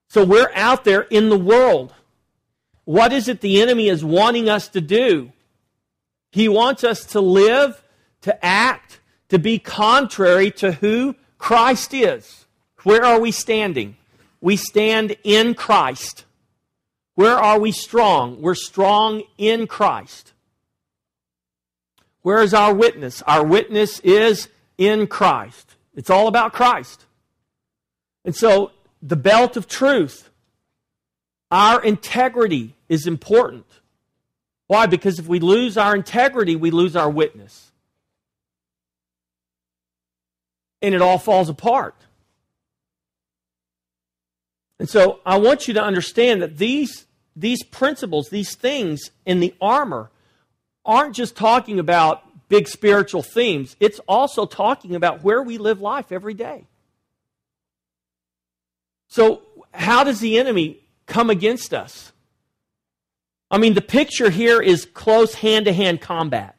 [0.10, 1.94] So we're out there in the world.
[2.86, 5.32] What is it the enemy is wanting us to do?
[6.32, 7.82] He wants us to live,
[8.22, 9.00] to act,
[9.30, 12.46] to be contrary to who Christ is.
[12.84, 13.96] Where are we standing?
[14.42, 16.26] We stand in Christ.
[17.16, 18.42] Where are we strong?
[18.42, 20.33] We're strong in Christ.
[22.24, 23.22] Where is our witness?
[23.24, 25.76] Our witness is in Christ.
[25.96, 27.06] It's all about Christ.
[28.26, 28.72] And so,
[29.02, 30.30] the belt of truth,
[31.52, 33.66] our integrity is important.
[34.68, 34.86] Why?
[34.86, 37.72] Because if we lose our integrity, we lose our witness.
[40.82, 41.96] And it all falls apart.
[44.80, 47.06] And so I want you to understand that these,
[47.36, 50.10] these principles, these things in the armor,
[50.86, 56.12] aren't just talking about big spiritual themes, it's also talking about where we live life
[56.12, 56.66] every day.
[59.08, 59.42] So,
[59.74, 62.12] how does the enemy come against us?
[63.50, 66.56] I mean, the picture here is close hand to hand combat.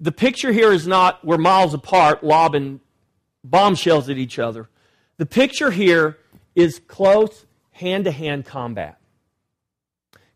[0.00, 2.80] The picture here is not we're miles apart lobbing
[3.42, 4.68] bombshells at each other.
[5.16, 6.18] The picture here
[6.54, 8.98] is close hand to hand combat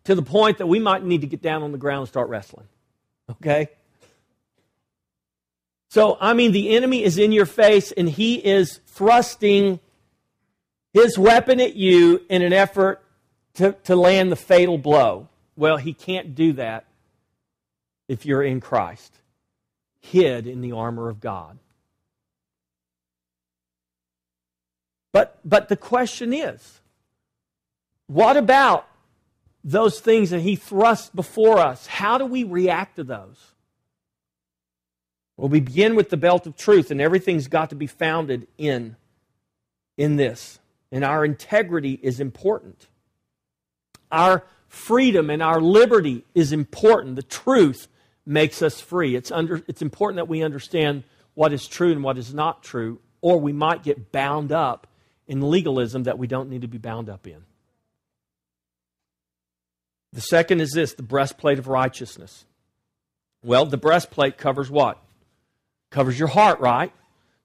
[0.07, 2.29] to the point that we might need to get down on the ground and start
[2.29, 2.67] wrestling.
[3.31, 3.69] Okay?
[5.91, 9.81] So, I mean, the enemy is in your face and he is thrusting
[10.93, 13.03] his weapon at you in an effort
[13.55, 15.29] to, to land the fatal blow.
[15.57, 16.87] Well, he can't do that
[18.09, 19.13] if you're in Christ,
[20.01, 21.59] hid in the armor of God.
[25.13, 26.81] But, but the question is
[28.07, 28.87] what about
[29.67, 31.89] those things that he thrusts before us?
[31.89, 33.53] How do we react to those?
[35.37, 38.97] Well, we begin with the belt of truth, and everything's got to be founded in,
[39.99, 40.61] in this.
[40.93, 42.87] And our integrity is important.
[44.11, 47.17] Our freedom and our liberty is important.
[47.17, 47.89] The truth
[48.25, 49.17] makes us free.
[49.17, 51.03] It's, under, it's important that we understand
[51.35, 54.87] what is true and what is not true, or we might get bound up
[55.27, 57.46] in legalism that we don't need to be bound up in.
[60.17, 62.47] The second is this the breastplate of righteousness.
[63.45, 64.99] Well, the breastplate covers what?
[65.91, 66.91] Covers your heart, right?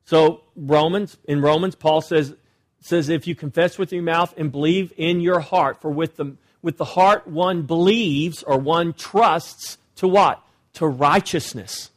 [0.05, 2.33] So Romans, in Romans, Paul says,
[2.79, 6.37] says if you confess with your mouth and believe in your heart, for with the
[6.61, 10.41] with the heart one believes or one trusts to what?
[10.75, 11.89] To righteousness.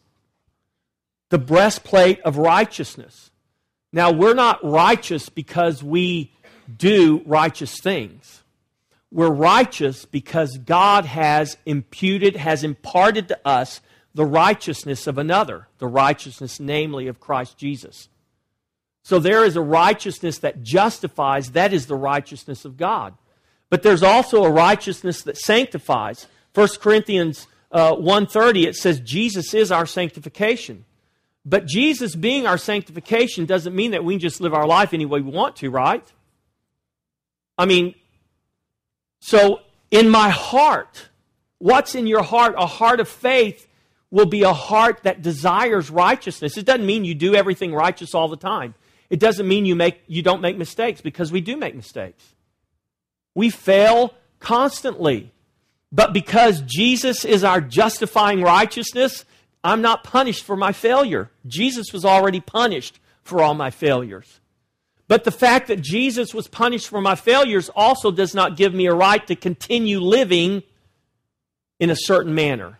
[1.30, 3.30] The breastplate of righteousness.
[3.92, 6.32] Now, we're not righteous because we
[6.76, 8.42] do righteous things.
[9.14, 13.80] We're righteous because God has imputed, has imparted to us
[14.12, 18.08] the righteousness of another, the righteousness, namely, of Christ Jesus.
[19.04, 23.14] So there is a righteousness that justifies, that is the righteousness of God.
[23.70, 26.26] But there's also a righteousness that sanctifies.
[26.52, 30.86] 1 Corinthians uh, 1.30, it says Jesus is our sanctification.
[31.46, 35.06] But Jesus being our sanctification doesn't mean that we can just live our life any
[35.06, 36.12] way we want to, right?
[37.56, 37.94] I mean,
[39.24, 39.60] so
[39.90, 41.08] in my heart,
[41.56, 42.56] what's in your heart?
[42.58, 43.66] A heart of faith
[44.10, 46.58] will be a heart that desires righteousness.
[46.58, 48.74] It doesn't mean you do everything righteous all the time.
[49.08, 52.22] It doesn't mean you make you don't make mistakes because we do make mistakes.
[53.34, 55.32] We fail constantly.
[55.90, 59.24] But because Jesus is our justifying righteousness,
[59.62, 61.30] I'm not punished for my failure.
[61.46, 64.40] Jesus was already punished for all my failures.
[65.06, 68.86] But the fact that Jesus was punished for my failures also does not give me
[68.86, 70.62] a right to continue living
[71.78, 72.78] in a certain manner.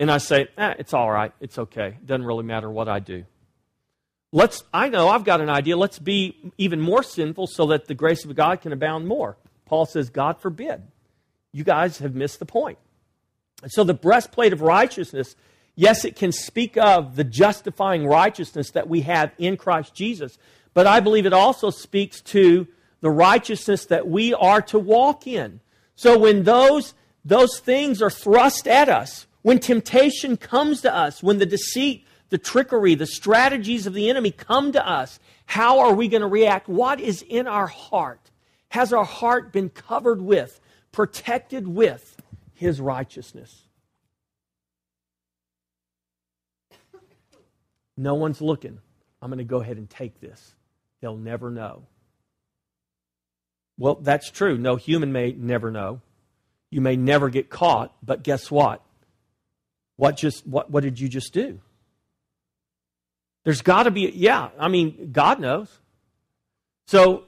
[0.00, 1.32] And I say, eh, it's all right.
[1.40, 1.88] It's okay.
[1.88, 3.24] It doesn't really matter what I do.
[4.32, 5.76] Let's, I know I've got an idea.
[5.76, 9.36] Let's be even more sinful so that the grace of God can abound more.
[9.66, 10.82] Paul says, God forbid.
[11.52, 12.78] You guys have missed the point.
[13.62, 15.36] And so the breastplate of righteousness
[15.78, 20.38] Yes, it can speak of the justifying righteousness that we have in Christ Jesus,
[20.76, 22.68] but I believe it also speaks to
[23.00, 25.60] the righteousness that we are to walk in.
[25.94, 26.92] So when those,
[27.24, 32.36] those things are thrust at us, when temptation comes to us, when the deceit, the
[32.36, 36.68] trickery, the strategies of the enemy come to us, how are we going to react?
[36.68, 38.30] What is in our heart?
[38.68, 40.60] Has our heart been covered with,
[40.92, 42.20] protected with
[42.52, 43.62] his righteousness?
[47.96, 48.78] No one's looking.
[49.22, 50.55] I'm going to go ahead and take this.
[51.00, 51.84] They'll never know.
[53.78, 54.56] Well, that's true.
[54.56, 56.00] No human may never know.
[56.70, 58.82] You may never get caught, but guess what?
[59.96, 61.60] What just what what did you just do?
[63.44, 65.68] There's got to be yeah, I mean, God knows.
[66.86, 67.24] So,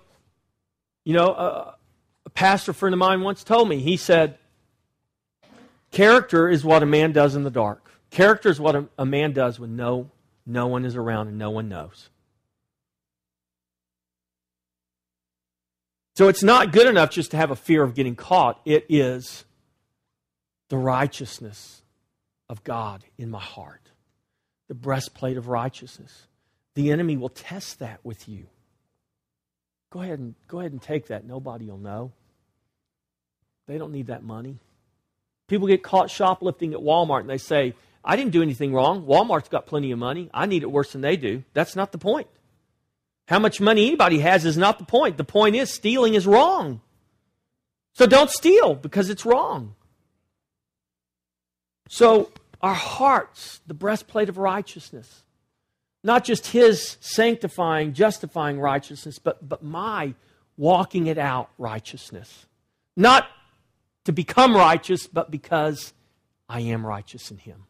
[1.05, 1.75] you know, a,
[2.27, 3.79] a pastor friend of mine once told me.
[3.79, 4.39] He said,
[5.91, 7.91] "Character is what a man does in the dark.
[8.11, 10.11] Character is what a, a man does when no
[10.47, 12.11] no one is around and no one knows.
[16.19, 18.61] So it's not good enough just to have a fear of getting caught.
[18.65, 19.45] It is
[20.69, 21.81] the righteousness
[22.49, 23.83] of God in my heart,
[24.67, 26.27] the breastplate of righteousness.
[26.75, 28.47] The enemy will test that with you.
[29.91, 31.25] Go ahead and go ahead and take that.
[31.25, 32.11] Nobody will know.
[33.69, 34.59] They don't need that money.
[35.47, 39.05] People get caught shoplifting at Walmart and they say, I didn't do anything wrong.
[39.05, 40.31] Walmart's got plenty of money.
[40.35, 41.45] I need it worse than they do.
[41.55, 42.27] That's not the point.
[43.29, 45.19] How much money anybody has is not the point.
[45.19, 46.81] The point is stealing is wrong.
[47.93, 49.75] So don't steal because it's wrong.
[51.91, 52.31] So
[52.63, 55.25] our hearts, the breastplate of righteousness,
[56.03, 60.15] not just his sanctifying, justifying righteousness, but, but my
[60.57, 62.47] walking it out righteousness.
[62.97, 63.29] Not
[64.07, 65.93] to become righteous, but because
[66.49, 67.65] I am righteous in him.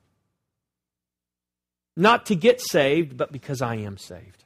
[1.97, 4.45] Not to get saved, but because I am saved.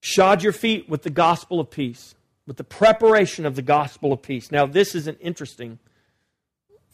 [0.00, 2.14] Shod your feet with the gospel of peace,
[2.46, 4.50] with the preparation of the gospel of peace.
[4.50, 5.78] Now, this is an interesting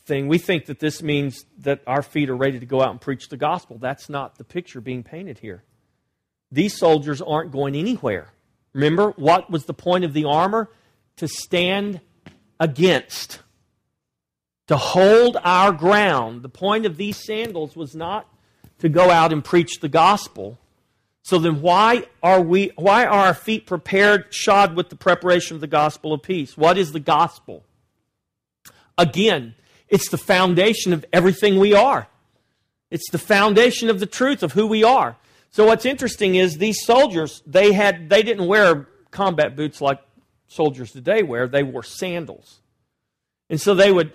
[0.07, 0.29] thing.
[0.29, 3.29] We think that this means that our feet are ready to go out and preach
[3.29, 3.79] the gospel.
[3.79, 5.63] That's not the picture being painted here.
[6.51, 8.29] These soldiers aren't going anywhere.
[8.73, 10.71] Remember, what was the point of the armor?
[11.19, 12.01] To stand
[12.59, 13.41] against
[14.67, 16.43] to hold our ground.
[16.43, 18.29] The point of these sandals was not
[18.79, 20.59] to go out and preach the gospel.
[21.25, 25.63] So then why are we why are our feet prepared shod with the preparation of
[25.63, 26.57] the gospel of peace?
[26.57, 27.65] What is the gospel?
[28.99, 29.55] Again,
[29.89, 32.09] it's the foundation of everything we are.
[32.91, 35.17] It's the foundation of the truth of who we are.
[35.51, 40.01] So what's interesting is these soldiers, they had they didn't wear combat boots like
[40.47, 42.61] soldiers today wear, they wore sandals.
[43.49, 44.13] And so they would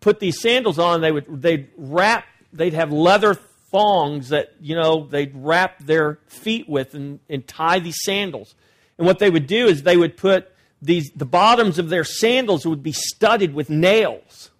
[0.00, 3.38] put these sandals on, they would they'd wrap they'd have leather
[3.72, 8.54] thongs that you know they'd wrap their feet with and, and tie these sandals.
[8.98, 12.66] And what they would do is they would put these the bottoms of their sandals
[12.66, 14.50] would be studded with nails.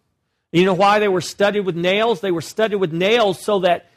[0.50, 2.20] You know why they were studded with nails?
[2.20, 3.90] They were studded with nails so that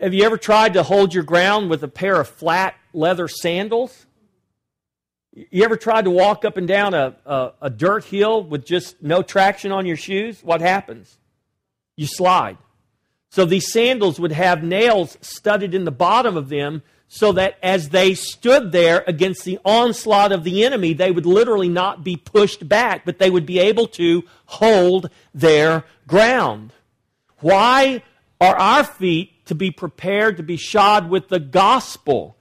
[0.00, 4.06] have you ever tried to hold your ground with a pair of flat leather sandals?
[5.32, 9.02] You ever tried to walk up and down a, a, a, dirt hill with just
[9.02, 10.40] no traction on your shoes?
[10.42, 11.16] What happens?
[11.96, 12.58] You slide.
[13.30, 17.90] So these sandals would have nails studded in the bottom of them so that as
[17.90, 22.68] they stood there against the onslaught of the enemy, they would literally not be pushed
[22.68, 26.72] back, but they would be able to hold their ground.
[27.40, 28.02] Why
[28.40, 32.38] are our feet to be prepared to be shod with the gospel?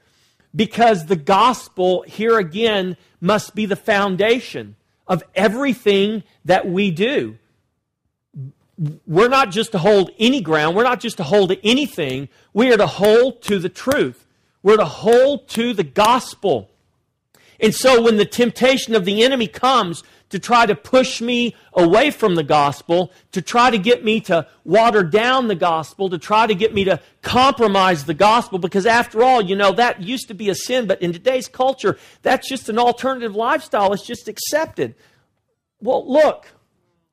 [0.58, 4.76] because the gospel, here again, must be the foundation
[5.08, 7.38] of everything that we do.
[9.06, 12.78] We're not just to hold any ground, we're not just to hold anything, we are
[12.78, 14.26] to hold to the truth.
[14.62, 16.70] We're to hold to the gospel.
[17.60, 22.12] And so when the temptation of the enemy comes to try to push me away
[22.12, 26.46] from the gospel, to try to get me to water down the gospel, to try
[26.46, 30.34] to get me to compromise the gospel, because after all, you know, that used to
[30.34, 33.94] be a sin, but in today's culture, that's just an alternative lifestyle.
[33.94, 34.96] It's just accepted.
[35.80, 36.48] Well, look,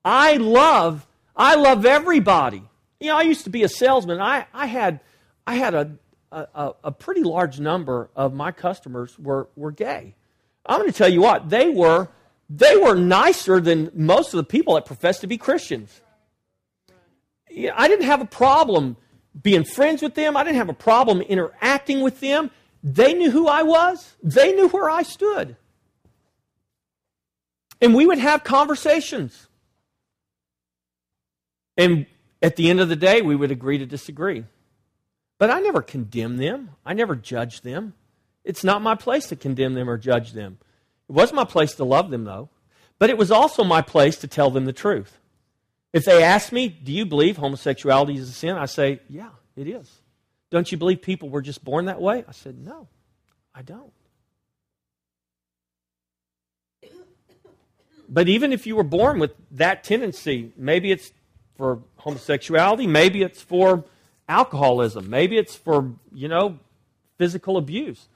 [0.05, 1.07] I love,
[1.37, 2.63] I love everybody.
[3.01, 4.21] You know, I used to be a salesman.
[4.21, 5.01] I, I had,
[5.47, 5.91] I had a,
[6.31, 10.15] a, a pretty large number of my customers were, were gay.
[10.67, 12.09] I'm going to tell you what, they were
[12.51, 16.01] they were nicer than most of the people that profess to be Christians.
[17.51, 18.97] I didn't have a problem
[19.41, 20.37] being friends with them.
[20.37, 22.51] I didn't have a problem interacting with them.
[22.83, 25.57] They knew who I was, they knew where I stood.
[27.81, 29.49] And we would have conversations.
[31.77, 32.07] And
[32.43, 34.45] at the end of the day, we would agree to disagree.
[35.39, 37.95] But I never condemned them, I never judged them.
[38.45, 40.59] It's not my place to condemn them or judge them.
[41.09, 42.51] It was my place to love them, though,
[42.99, 45.19] but it was also my place to tell them the truth.
[45.93, 48.57] If they ask me, Do you believe homosexuality is a sin?
[48.57, 49.91] I say, Yeah, it is.
[50.51, 52.25] Don't you believe people were just born that way?
[52.29, 52.89] I said, No,
[53.55, 53.93] I don't.
[58.09, 61.11] But even if you were born with that tendency, maybe it's
[61.57, 63.85] for homosexuality, maybe it's for
[64.29, 66.59] alcoholism, maybe it's for, you know,
[67.17, 68.09] physical abuse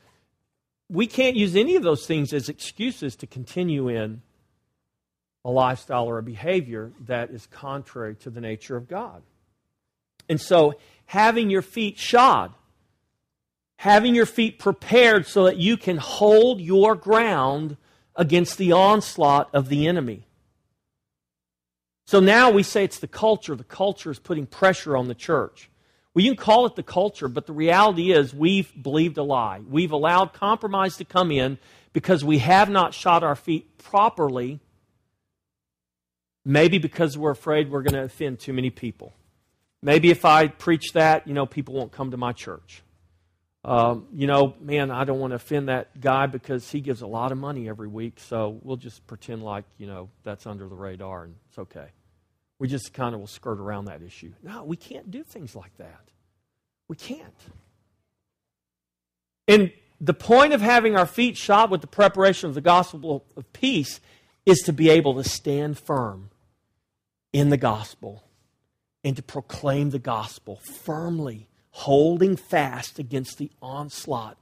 [0.91, 4.23] we can't use any of those things as excuses to continue in
[5.45, 9.23] a lifestyle or a behavior that is contrary to the nature of God.
[10.29, 12.53] And so, having your feet shod,
[13.77, 17.77] having your feet prepared so that you can hold your ground
[18.17, 20.27] against the onslaught of the enemy.
[22.09, 23.55] So now we say it's the culture.
[23.55, 25.69] The culture is putting pressure on the church.
[26.15, 29.61] Well, you can call it the culture, but the reality is we've believed a lie.
[29.69, 31.59] We've allowed compromise to come in
[31.93, 34.59] because we have not shot our feet properly.
[36.47, 39.13] Maybe because we're afraid we're going to offend too many people.
[39.83, 42.83] Maybe if I preach that, you know, people won't come to my church.
[43.67, 47.07] Um, you know, man, I don't want to offend that guy because he gives a
[47.07, 50.75] lot of money every week, so we'll just pretend like, you know, that's under the
[50.75, 51.89] radar and it's okay.
[52.59, 54.33] We just kind of will skirt around that issue.
[54.43, 56.01] No, we can't do things like that.
[56.89, 57.35] We can't.
[59.47, 63.53] And the point of having our feet shod with the preparation of the gospel of
[63.53, 64.01] peace
[64.47, 66.31] is to be able to stand firm
[67.33, 68.25] in the gospel
[69.05, 74.37] and to proclaim the gospel firmly, holding fast against the onslaught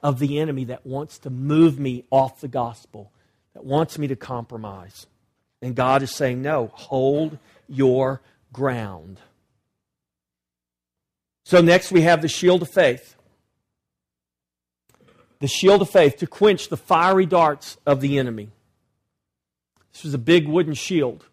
[0.00, 3.12] of the enemy that wants to move me off the gospel,
[3.54, 5.06] that wants me to compromise.
[5.60, 9.18] And God is saying, no, hold your ground.
[11.44, 13.16] So, next we have the shield of faith.
[15.40, 18.50] The shield of faith to quench the fiery darts of the enemy.
[19.92, 21.26] This was a big wooden shield.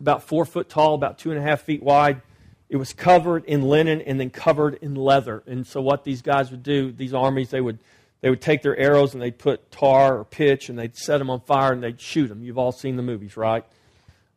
[0.00, 2.22] About four foot tall, about two and a half feet wide.
[2.68, 5.42] It was covered in linen and then covered in leather.
[5.46, 7.78] And so, what these guys would do, these armies, they would
[8.20, 11.30] they would take their arrows and they'd put tar or pitch and they'd set them
[11.30, 12.42] on fire and they'd shoot them.
[12.42, 13.64] You've all seen the movies, right?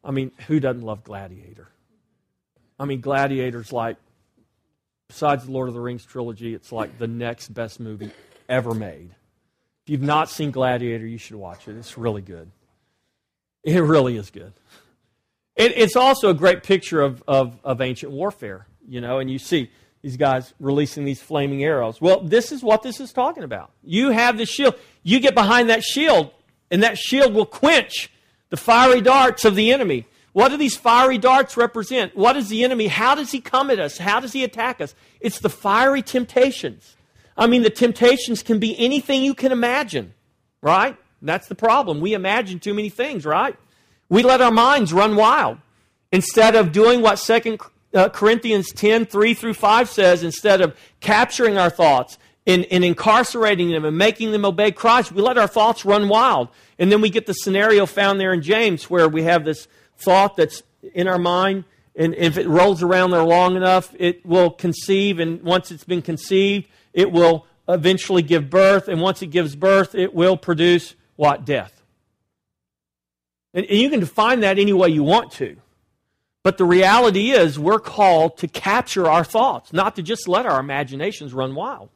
[0.03, 1.67] I mean, who doesn't love Gladiator?
[2.79, 3.97] I mean, Gladiator's like,
[5.07, 8.11] besides the Lord of the Rings trilogy, it's like the next best movie
[8.49, 9.11] ever made.
[9.85, 11.75] If you've not seen Gladiator, you should watch it.
[11.77, 12.49] It's really good.
[13.63, 14.53] It really is good.
[15.55, 19.37] It, it's also a great picture of, of, of ancient warfare, you know, and you
[19.37, 19.69] see
[20.01, 22.01] these guys releasing these flaming arrows.
[22.01, 23.71] Well, this is what this is talking about.
[23.83, 24.75] You have the shield.
[25.03, 26.31] You get behind that shield,
[26.71, 28.11] and that shield will quench
[28.51, 30.05] the fiery darts of the enemy.
[30.33, 32.15] What do these fiery darts represent?
[32.15, 32.87] What is the enemy?
[32.87, 33.97] How does he come at us?
[33.97, 34.93] How does he attack us?
[35.19, 36.95] It's the fiery temptations.
[37.35, 40.13] I mean, the temptations can be anything you can imagine,
[40.61, 40.95] right?
[41.21, 42.01] That's the problem.
[42.01, 43.55] We imagine too many things, right?
[44.09, 45.57] We let our minds run wild.
[46.11, 47.59] Instead of doing what Second
[47.93, 52.17] uh, Corinthians 10 3 through 5 says, instead of capturing our thoughts
[52.47, 56.49] and, and incarcerating them and making them obey Christ, we let our thoughts run wild.
[56.79, 59.67] And then we get the scenario found there in James where we have this
[59.97, 60.63] thought that's
[60.93, 61.63] in our mind,
[61.95, 66.01] and if it rolls around there long enough, it will conceive, and once it's been
[66.01, 71.45] conceived, it will eventually give birth, and once it gives birth, it will produce what?
[71.45, 71.83] Death.
[73.53, 75.57] And, and you can define that any way you want to.
[76.43, 80.59] But the reality is, we're called to capture our thoughts, not to just let our
[80.59, 81.89] imaginations run wild.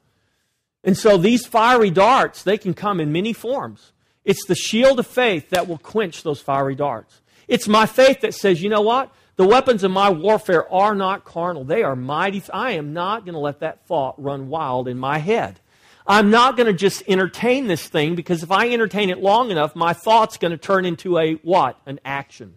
[0.86, 3.92] And so these fiery darts, they can come in many forms.
[4.24, 7.22] It's the shield of faith that will quench those fiery darts.
[7.48, 9.12] It's my faith that says, you know what?
[9.36, 11.66] The weapons of my warfare are not carnal.
[11.66, 12.42] They are mighty.
[12.54, 15.60] I am not going to let that thought run wild in my head.
[16.08, 19.76] I'm not going to just entertain this thing because if I entertain it long enough,
[19.76, 21.80] my thought's going to turn into a what?
[21.86, 22.56] An action.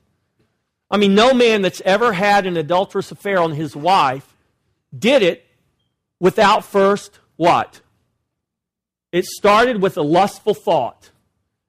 [0.91, 4.35] I mean, no man that's ever had an adulterous affair on his wife
[4.97, 5.47] did it
[6.21, 7.81] without first what?
[9.13, 11.11] It started with a lustful thought.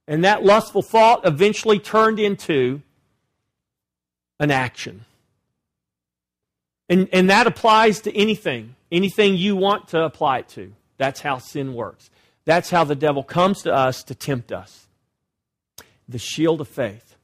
[0.08, 2.82] And that lustful thought eventually turned into
[4.40, 5.06] an action.
[6.90, 10.74] And, and that applies to anything, anything you want to apply it to.
[10.98, 12.10] That's how sin works.
[12.46, 14.88] That's how the devil comes to us to tempt us.
[16.08, 17.16] The shield of faith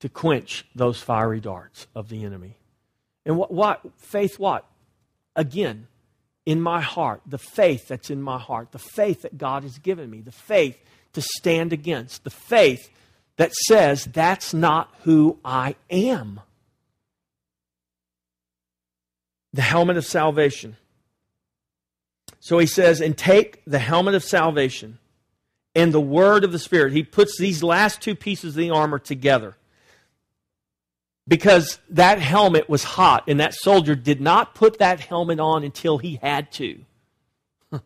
[0.00, 2.56] to quench those fiery darts of the enemy.
[3.26, 4.64] And what, what faith what?
[5.36, 5.86] Again,
[6.46, 10.10] in my heart, the faith that's in my heart, the faith that God has given
[10.10, 10.78] me, the faith
[11.14, 12.90] to stand against, the faith
[13.36, 16.40] that says that's not who I am.
[19.52, 20.76] The helmet of salvation.
[22.40, 24.98] So he says, and take the helmet of salvation
[25.74, 26.92] and the word of the Spirit.
[26.92, 29.56] He puts these last two pieces of the armor together
[31.26, 35.98] because that helmet was hot, and that soldier did not put that helmet on until
[35.98, 36.80] he had to.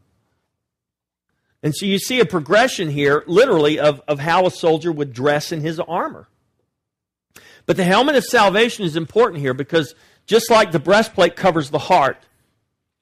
[1.61, 5.51] And so you see a progression here, literally, of, of how a soldier would dress
[5.51, 6.28] in his armor.
[7.66, 11.80] But the helmet of salvation is important here because just like the breastplate covers the
[11.80, 12.16] heart,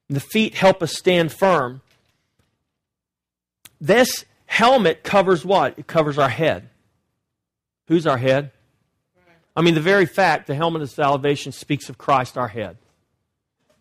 [0.08, 1.82] the feet help us stand firm.
[3.78, 5.78] This helmet covers what?
[5.78, 6.70] It covers our head.
[7.88, 8.52] Who's our head?
[9.56, 12.76] I mean, the very fact the helmet of salvation speaks of Christ, our head.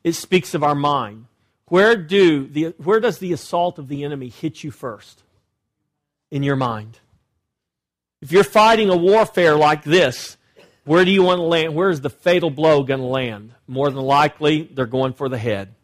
[0.03, 1.26] It speaks of our mind.
[1.67, 5.23] Where, do the, where does the assault of the enemy hit you first?
[6.32, 6.99] In your mind.
[8.21, 10.38] If you're fighting a warfare like this,
[10.86, 11.76] where do you want to land?
[11.76, 13.53] Where is the fatal blow going to land?
[13.67, 15.76] More than likely, they're going for the head.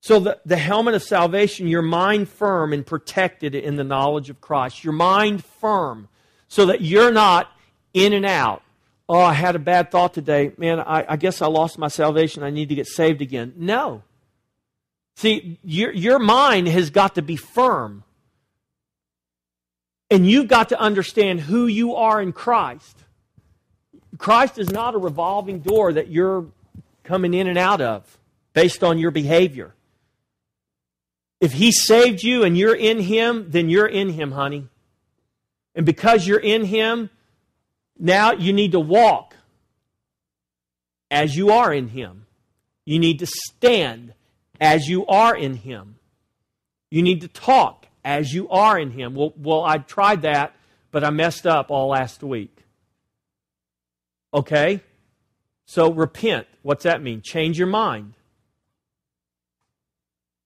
[0.00, 4.40] So, the, the helmet of salvation, your mind firm and protected in the knowledge of
[4.40, 4.84] Christ.
[4.84, 6.08] Your mind firm
[6.48, 7.50] so that you're not
[7.96, 8.62] in and out.
[9.08, 10.52] Oh, I had a bad thought today.
[10.58, 12.42] Man, I, I guess I lost my salvation.
[12.42, 13.54] I need to get saved again.
[13.56, 14.02] No.
[15.16, 18.04] See, your, your mind has got to be firm.
[20.10, 23.04] And you've got to understand who you are in Christ.
[24.18, 26.46] Christ is not a revolving door that you're
[27.02, 28.18] coming in and out of
[28.52, 29.74] based on your behavior.
[31.40, 34.68] If He saved you and you're in Him, then you're in Him, honey.
[35.74, 37.10] And because you're in Him,
[37.98, 39.34] now you need to walk
[41.10, 42.26] as you are in Him.
[42.84, 44.14] You need to stand
[44.60, 45.96] as you are in Him.
[46.90, 49.14] You need to talk as you are in Him.
[49.14, 50.54] Well, well, I tried that,
[50.90, 52.56] but I messed up all last week.
[54.32, 54.82] Okay?
[55.64, 56.46] So repent.
[56.62, 57.22] What's that mean?
[57.22, 58.14] Change your mind.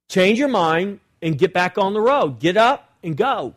[0.09, 2.41] Change your mind and get back on the road.
[2.41, 3.55] Get up and go.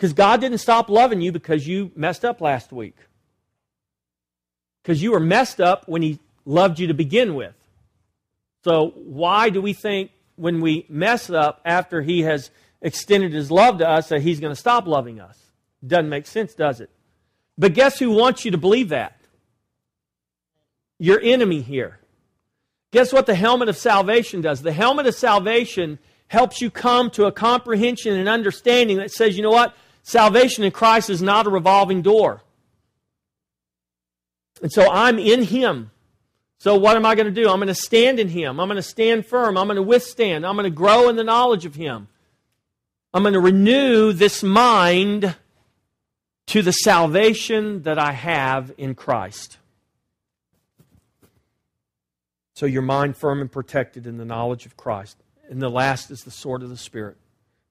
[0.00, 2.96] Because God didn't stop loving you because you messed up last week.
[4.82, 7.52] Because you were messed up when He loved you to begin with.
[8.64, 13.76] So, why do we think when we mess up after He has extended His love
[13.80, 15.38] to us that He's going to stop loving us?
[15.86, 16.88] Doesn't make sense, does it?
[17.58, 19.20] But guess who wants you to believe that?
[20.98, 21.98] Your enemy here.
[22.90, 24.62] Guess what the helmet of salvation does?
[24.62, 25.98] The helmet of salvation
[26.28, 29.74] helps you come to a comprehension and understanding that says, you know what?
[30.02, 32.42] Salvation in Christ is not a revolving door.
[34.62, 35.90] And so I'm in Him.
[36.58, 37.48] So what am I going to do?
[37.48, 38.60] I'm going to stand in Him.
[38.60, 39.56] I'm going to stand firm.
[39.56, 40.44] I'm going to withstand.
[40.44, 42.08] I'm going to grow in the knowledge of Him.
[43.12, 45.34] I'm going to renew this mind
[46.46, 49.56] to the salvation that I have in Christ.
[52.54, 55.16] So your mind firm and protected in the knowledge of Christ.
[55.48, 57.16] And the last is the sword of the Spirit,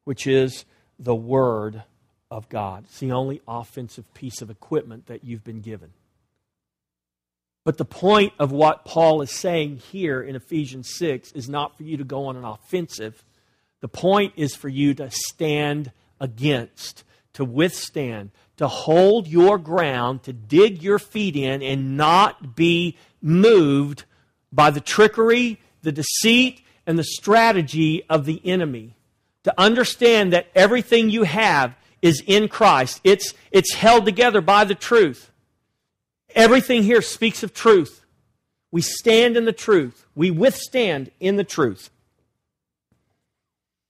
[0.04, 0.66] which is
[0.98, 1.84] the Word
[2.32, 2.86] of God.
[2.86, 5.92] It's the only offensive piece of equipment that you've been given.
[7.66, 11.84] But the point of what Paul is saying here in Ephesians 6 is not for
[11.84, 13.24] you to go on an offensive.
[13.82, 17.04] The point is for you to stand against,
[17.34, 24.06] to withstand, to hold your ground, to dig your feet in, and not be moved
[24.52, 28.96] by the trickery, the deceit, and the strategy of the enemy.
[29.44, 33.02] To understand that everything you have is in Christ.
[33.04, 35.32] It's, it's held together by the truth.
[36.36, 38.06] Everything here speaks of truth.
[38.72, 40.06] We stand in the truth.
[40.16, 41.90] We withstand in the truth.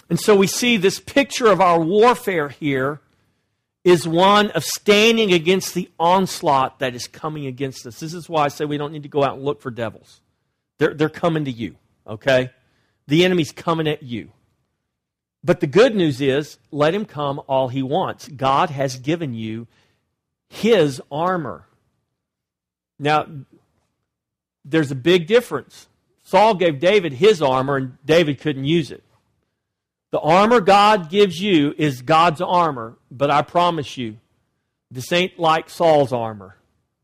[0.09, 3.01] And so we see this picture of our warfare here
[3.83, 7.99] is one of standing against the onslaught that is coming against us.
[7.99, 10.21] This is why I say we don't need to go out and look for devils.
[10.77, 11.75] They're, they're coming to you,
[12.07, 12.51] okay?
[13.07, 14.31] The enemy's coming at you.
[15.43, 18.27] But the good news is, let him come all he wants.
[18.27, 19.67] God has given you
[20.49, 21.65] his armor.
[22.97, 23.25] Now,
[24.65, 25.87] there's a big difference.
[26.23, 29.03] Saul gave David his armor, and David couldn't use it.
[30.11, 34.17] The armor God gives you is God's armor, but I promise you,
[34.91, 36.57] this ain't like Saul's armor.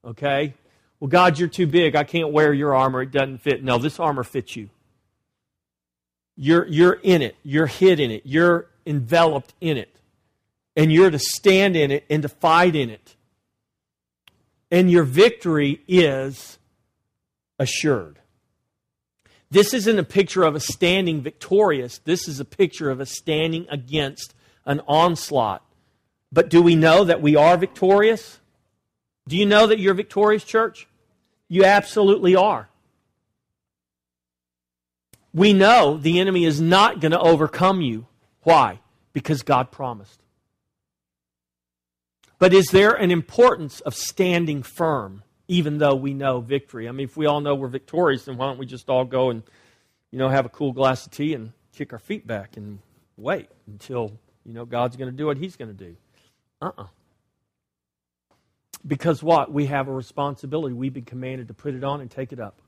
[0.04, 0.56] Okay?
[1.00, 1.96] Well, God, you're too big.
[1.96, 3.02] I can't wear your armor.
[3.02, 3.64] It doesn't fit.
[3.64, 4.70] No, this armor fits you.
[6.36, 7.36] You're, you're in it.
[7.44, 8.24] You're hid in it.
[8.26, 9.96] You're enveloped in it.
[10.76, 13.16] And you're to stand in it and to fight in it.
[14.70, 16.58] And your victory is
[17.58, 18.20] assured.
[19.50, 22.00] This isn't a picture of a standing victorious.
[22.00, 24.34] This is a picture of a standing against
[24.66, 25.64] an onslaught.
[26.32, 28.40] But do we know that we are victorious?
[29.28, 30.88] Do you know that you're victorious, church?
[31.48, 32.68] You absolutely are
[35.36, 38.08] we know the enemy is not going to overcome you.
[38.44, 38.80] Why?
[39.12, 40.22] Because God promised.
[42.40, 46.88] But is there an importance of standing firm, even though we know victory?
[46.88, 49.30] I mean, if we all know we're victorious, then why don't we just all go
[49.30, 49.44] and,
[50.10, 52.80] you know, have a cool glass of tea and kick our feet back and
[53.18, 54.14] wait until,
[54.46, 55.98] you know, God's going to do what He's going to do?
[56.62, 56.84] Uh uh-uh.
[56.84, 56.88] uh
[58.88, 59.52] Because what?
[59.52, 60.74] We have a responsibility.
[60.74, 62.62] We've been commanded to put it on and take it up.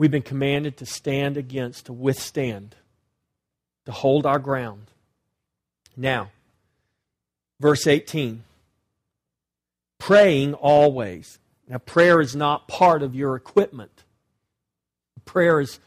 [0.00, 2.74] We've been commanded to stand against, to withstand,
[3.84, 4.86] to hold our ground.
[5.94, 6.30] Now,
[7.60, 8.42] verse 18
[9.98, 11.38] praying always.
[11.68, 14.04] Now, prayer is not part of your equipment.
[15.26, 15.78] Prayer is,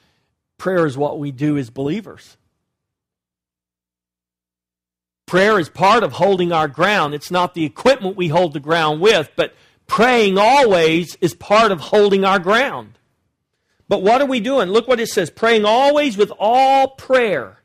[0.59, 2.37] prayer is what we do as believers.
[5.25, 7.15] Prayer is part of holding our ground.
[7.15, 9.55] It's not the equipment we hold the ground with, but
[9.87, 12.99] praying always is part of holding our ground.
[13.87, 14.69] But what are we doing?
[14.69, 17.59] Look what it says praying always with all prayer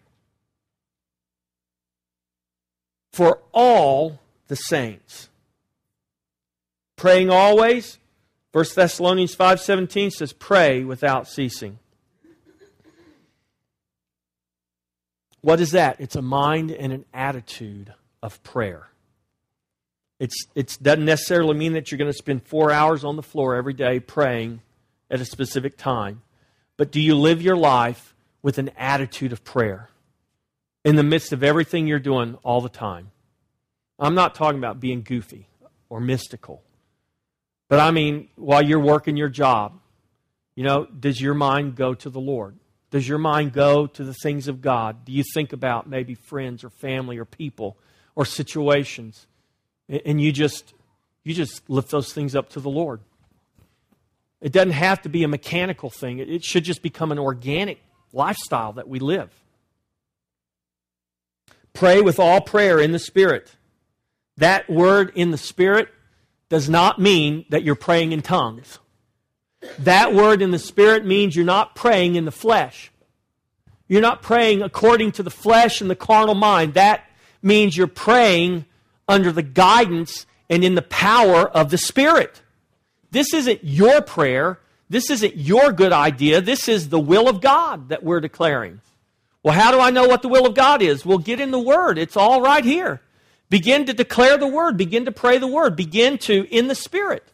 [3.13, 5.29] for all the saints.
[6.97, 7.99] Praying always.
[8.53, 11.79] 1 Thessalonians 5:17 says pray without ceasing.
[15.41, 16.01] What is that?
[16.01, 18.89] It's a mind and an attitude of prayer.
[20.19, 23.55] It's, it doesn't necessarily mean that you're going to spend four hours on the floor
[23.55, 24.61] every day praying
[25.11, 26.23] at a specific time.
[26.77, 29.91] But do you live your life with an attitude of prayer
[30.85, 33.11] in the midst of everything you're doing all the time?
[33.99, 35.49] I'm not talking about being goofy
[35.89, 36.63] or mystical.
[37.69, 39.81] But I mean, while you're working your job,
[40.55, 42.57] you know, does your mind go to the Lord?
[42.91, 45.05] Does your mind go to the things of God?
[45.05, 47.77] Do you think about maybe friends or family or people
[48.15, 49.27] or situations?
[49.89, 50.75] And you just
[51.25, 53.01] you just lift those things up to the Lord.
[54.41, 56.19] It doesn't have to be a mechanical thing.
[56.19, 57.81] It should just become an organic
[58.13, 59.31] lifestyle that we live.
[61.73, 63.55] Pray with all prayer in the Spirit.
[64.37, 65.89] That word in the Spirit
[66.49, 68.79] does not mean that you're praying in tongues.
[69.81, 72.93] That word in the Spirit means you're not praying in the flesh.
[73.89, 76.75] You're not praying according to the flesh and the carnal mind.
[76.75, 77.05] That
[77.43, 78.67] means you're praying
[79.09, 82.43] under the guidance and in the power of the Spirit.
[83.11, 84.59] This isn't your prayer.
[84.91, 86.41] This isn't your good idea.
[86.41, 88.81] This is the will of God that we're declaring.
[89.43, 91.07] Well, how do I know what the will of God is?
[91.07, 91.99] Well, get in the Word.
[91.99, 93.01] It's all right here.
[93.51, 94.77] Begin to declare the Word.
[94.77, 95.77] Begin to pray the Word.
[95.77, 97.27] Begin to in the Spirit.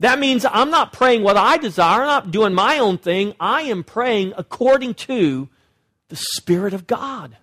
[0.00, 2.00] That means I'm not praying what I desire.
[2.00, 3.34] I'm not doing my own thing.
[3.38, 5.48] I am praying according to
[6.08, 7.36] the Spirit of God,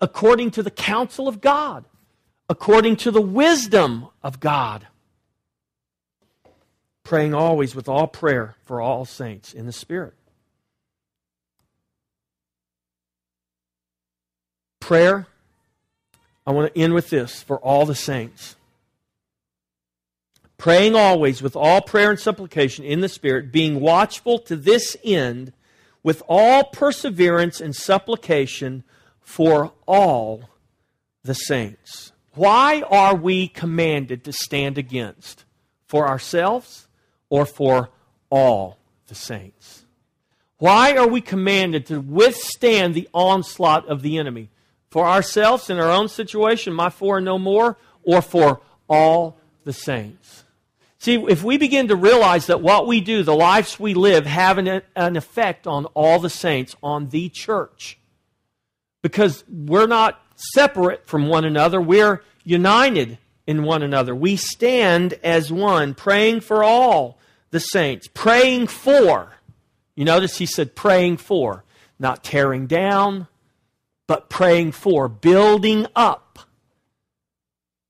[0.00, 1.84] according to the counsel of God,
[2.48, 4.88] according to the wisdom of God.
[7.06, 10.14] Praying always with all prayer for all saints in the Spirit.
[14.80, 15.28] Prayer
[16.44, 18.56] I want to end with this for all the saints.
[20.58, 25.52] Praying always with all prayer and supplication in the Spirit, being watchful to this end
[26.02, 28.82] with all perseverance and supplication
[29.20, 30.50] for all
[31.22, 32.10] the saints.
[32.34, 35.44] Why are we commanded to stand against?
[35.86, 36.85] For ourselves
[37.28, 37.90] or for
[38.30, 39.84] all the saints?
[40.58, 44.48] Why are we commanded to withstand the onslaught of the enemy?
[44.90, 49.72] For ourselves in our own situation, my four and no more, or for all the
[49.72, 50.44] saints.
[50.98, 54.58] See, if we begin to realize that what we do, the lives we live, have
[54.58, 57.98] an, an effect on all the saints, on the church,
[59.02, 64.14] because we're not separate from one another, we're united in one another.
[64.14, 67.18] We stand as one, praying for all
[67.50, 69.32] the saints, praying for.
[69.94, 71.64] You notice he said praying for,
[71.98, 73.28] not tearing down,
[74.06, 76.38] but praying for, building up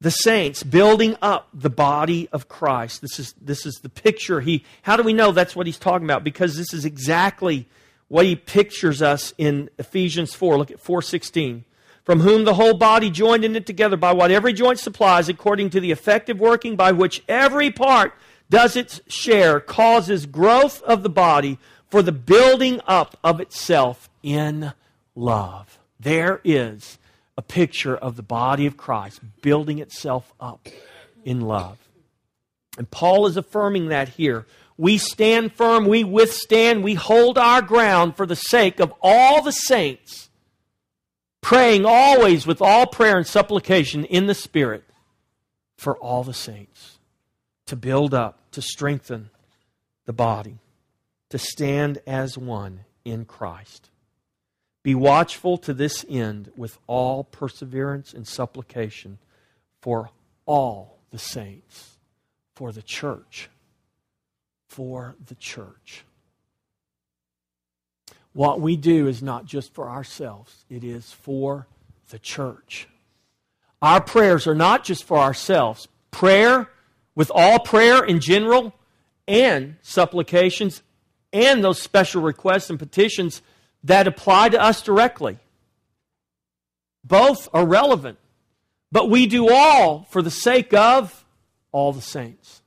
[0.00, 3.00] the saints, building up the body of Christ.
[3.00, 4.40] This is, this is the picture.
[4.40, 6.22] He, how do we know that's what he's talking about?
[6.22, 7.66] Because this is exactly
[8.08, 10.58] what he pictures us in Ephesians 4.
[10.58, 11.64] Look at 416.
[12.06, 15.70] From whom the whole body joined in it together by what every joint supplies, according
[15.70, 18.14] to the effective working by which every part
[18.48, 21.58] does its share, causes growth of the body
[21.90, 24.72] for the building up of itself in
[25.16, 25.78] love.
[25.98, 26.98] There is
[27.36, 30.68] a picture of the body of Christ building itself up
[31.24, 31.78] in love.
[32.78, 34.46] And Paul is affirming that here.
[34.78, 39.52] We stand firm, we withstand, we hold our ground for the sake of all the
[39.52, 40.28] saints,
[41.46, 44.82] praying always with all prayer and supplication in the Spirit
[45.78, 46.98] for all the saints
[47.66, 49.30] to build up, to strengthen
[50.06, 50.58] the body,
[51.30, 53.90] to stand as one in Christ.
[54.82, 59.18] Be watchful to this end with all perseverance and supplication
[59.80, 60.10] for
[60.46, 61.96] all the saints,
[62.56, 63.48] for the church,
[64.68, 66.04] for the church.
[68.36, 71.66] What we do is not just for ourselves, it is for
[72.10, 72.86] the church.
[73.80, 75.88] Our prayers are not just for ourselves.
[76.10, 76.68] Prayer,
[77.14, 78.74] with all prayer in general,
[79.26, 80.82] and supplications,
[81.32, 83.40] and those special requests and petitions
[83.84, 85.38] that apply to us directly.
[87.04, 88.18] Both are relevant,
[88.92, 91.24] but we do all for the sake of
[91.72, 92.60] all the saints.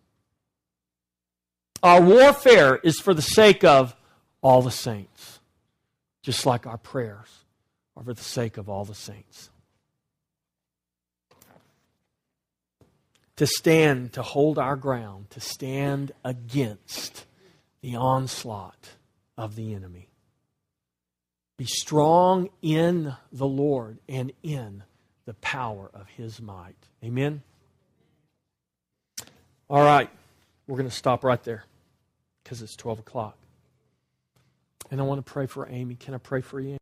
[1.84, 3.96] Our warfare is for the sake of
[4.42, 5.29] all the saints,
[6.22, 7.28] just like our prayers
[7.96, 9.50] are for the sake of all the saints.
[13.38, 17.26] To stand, to hold our ground, to stand against
[17.82, 18.90] the onslaught
[19.38, 20.10] of the enemy.
[21.58, 24.84] Be strong in the Lord and in
[25.26, 26.76] the power of his might.
[27.04, 27.42] Amen.
[29.70, 30.10] All right,
[30.68, 31.64] we're going to stop right there
[32.44, 33.39] because it's 12 o'clock.
[34.92, 35.96] And I want to pray for Amy.
[35.96, 36.78] Can I pray for you?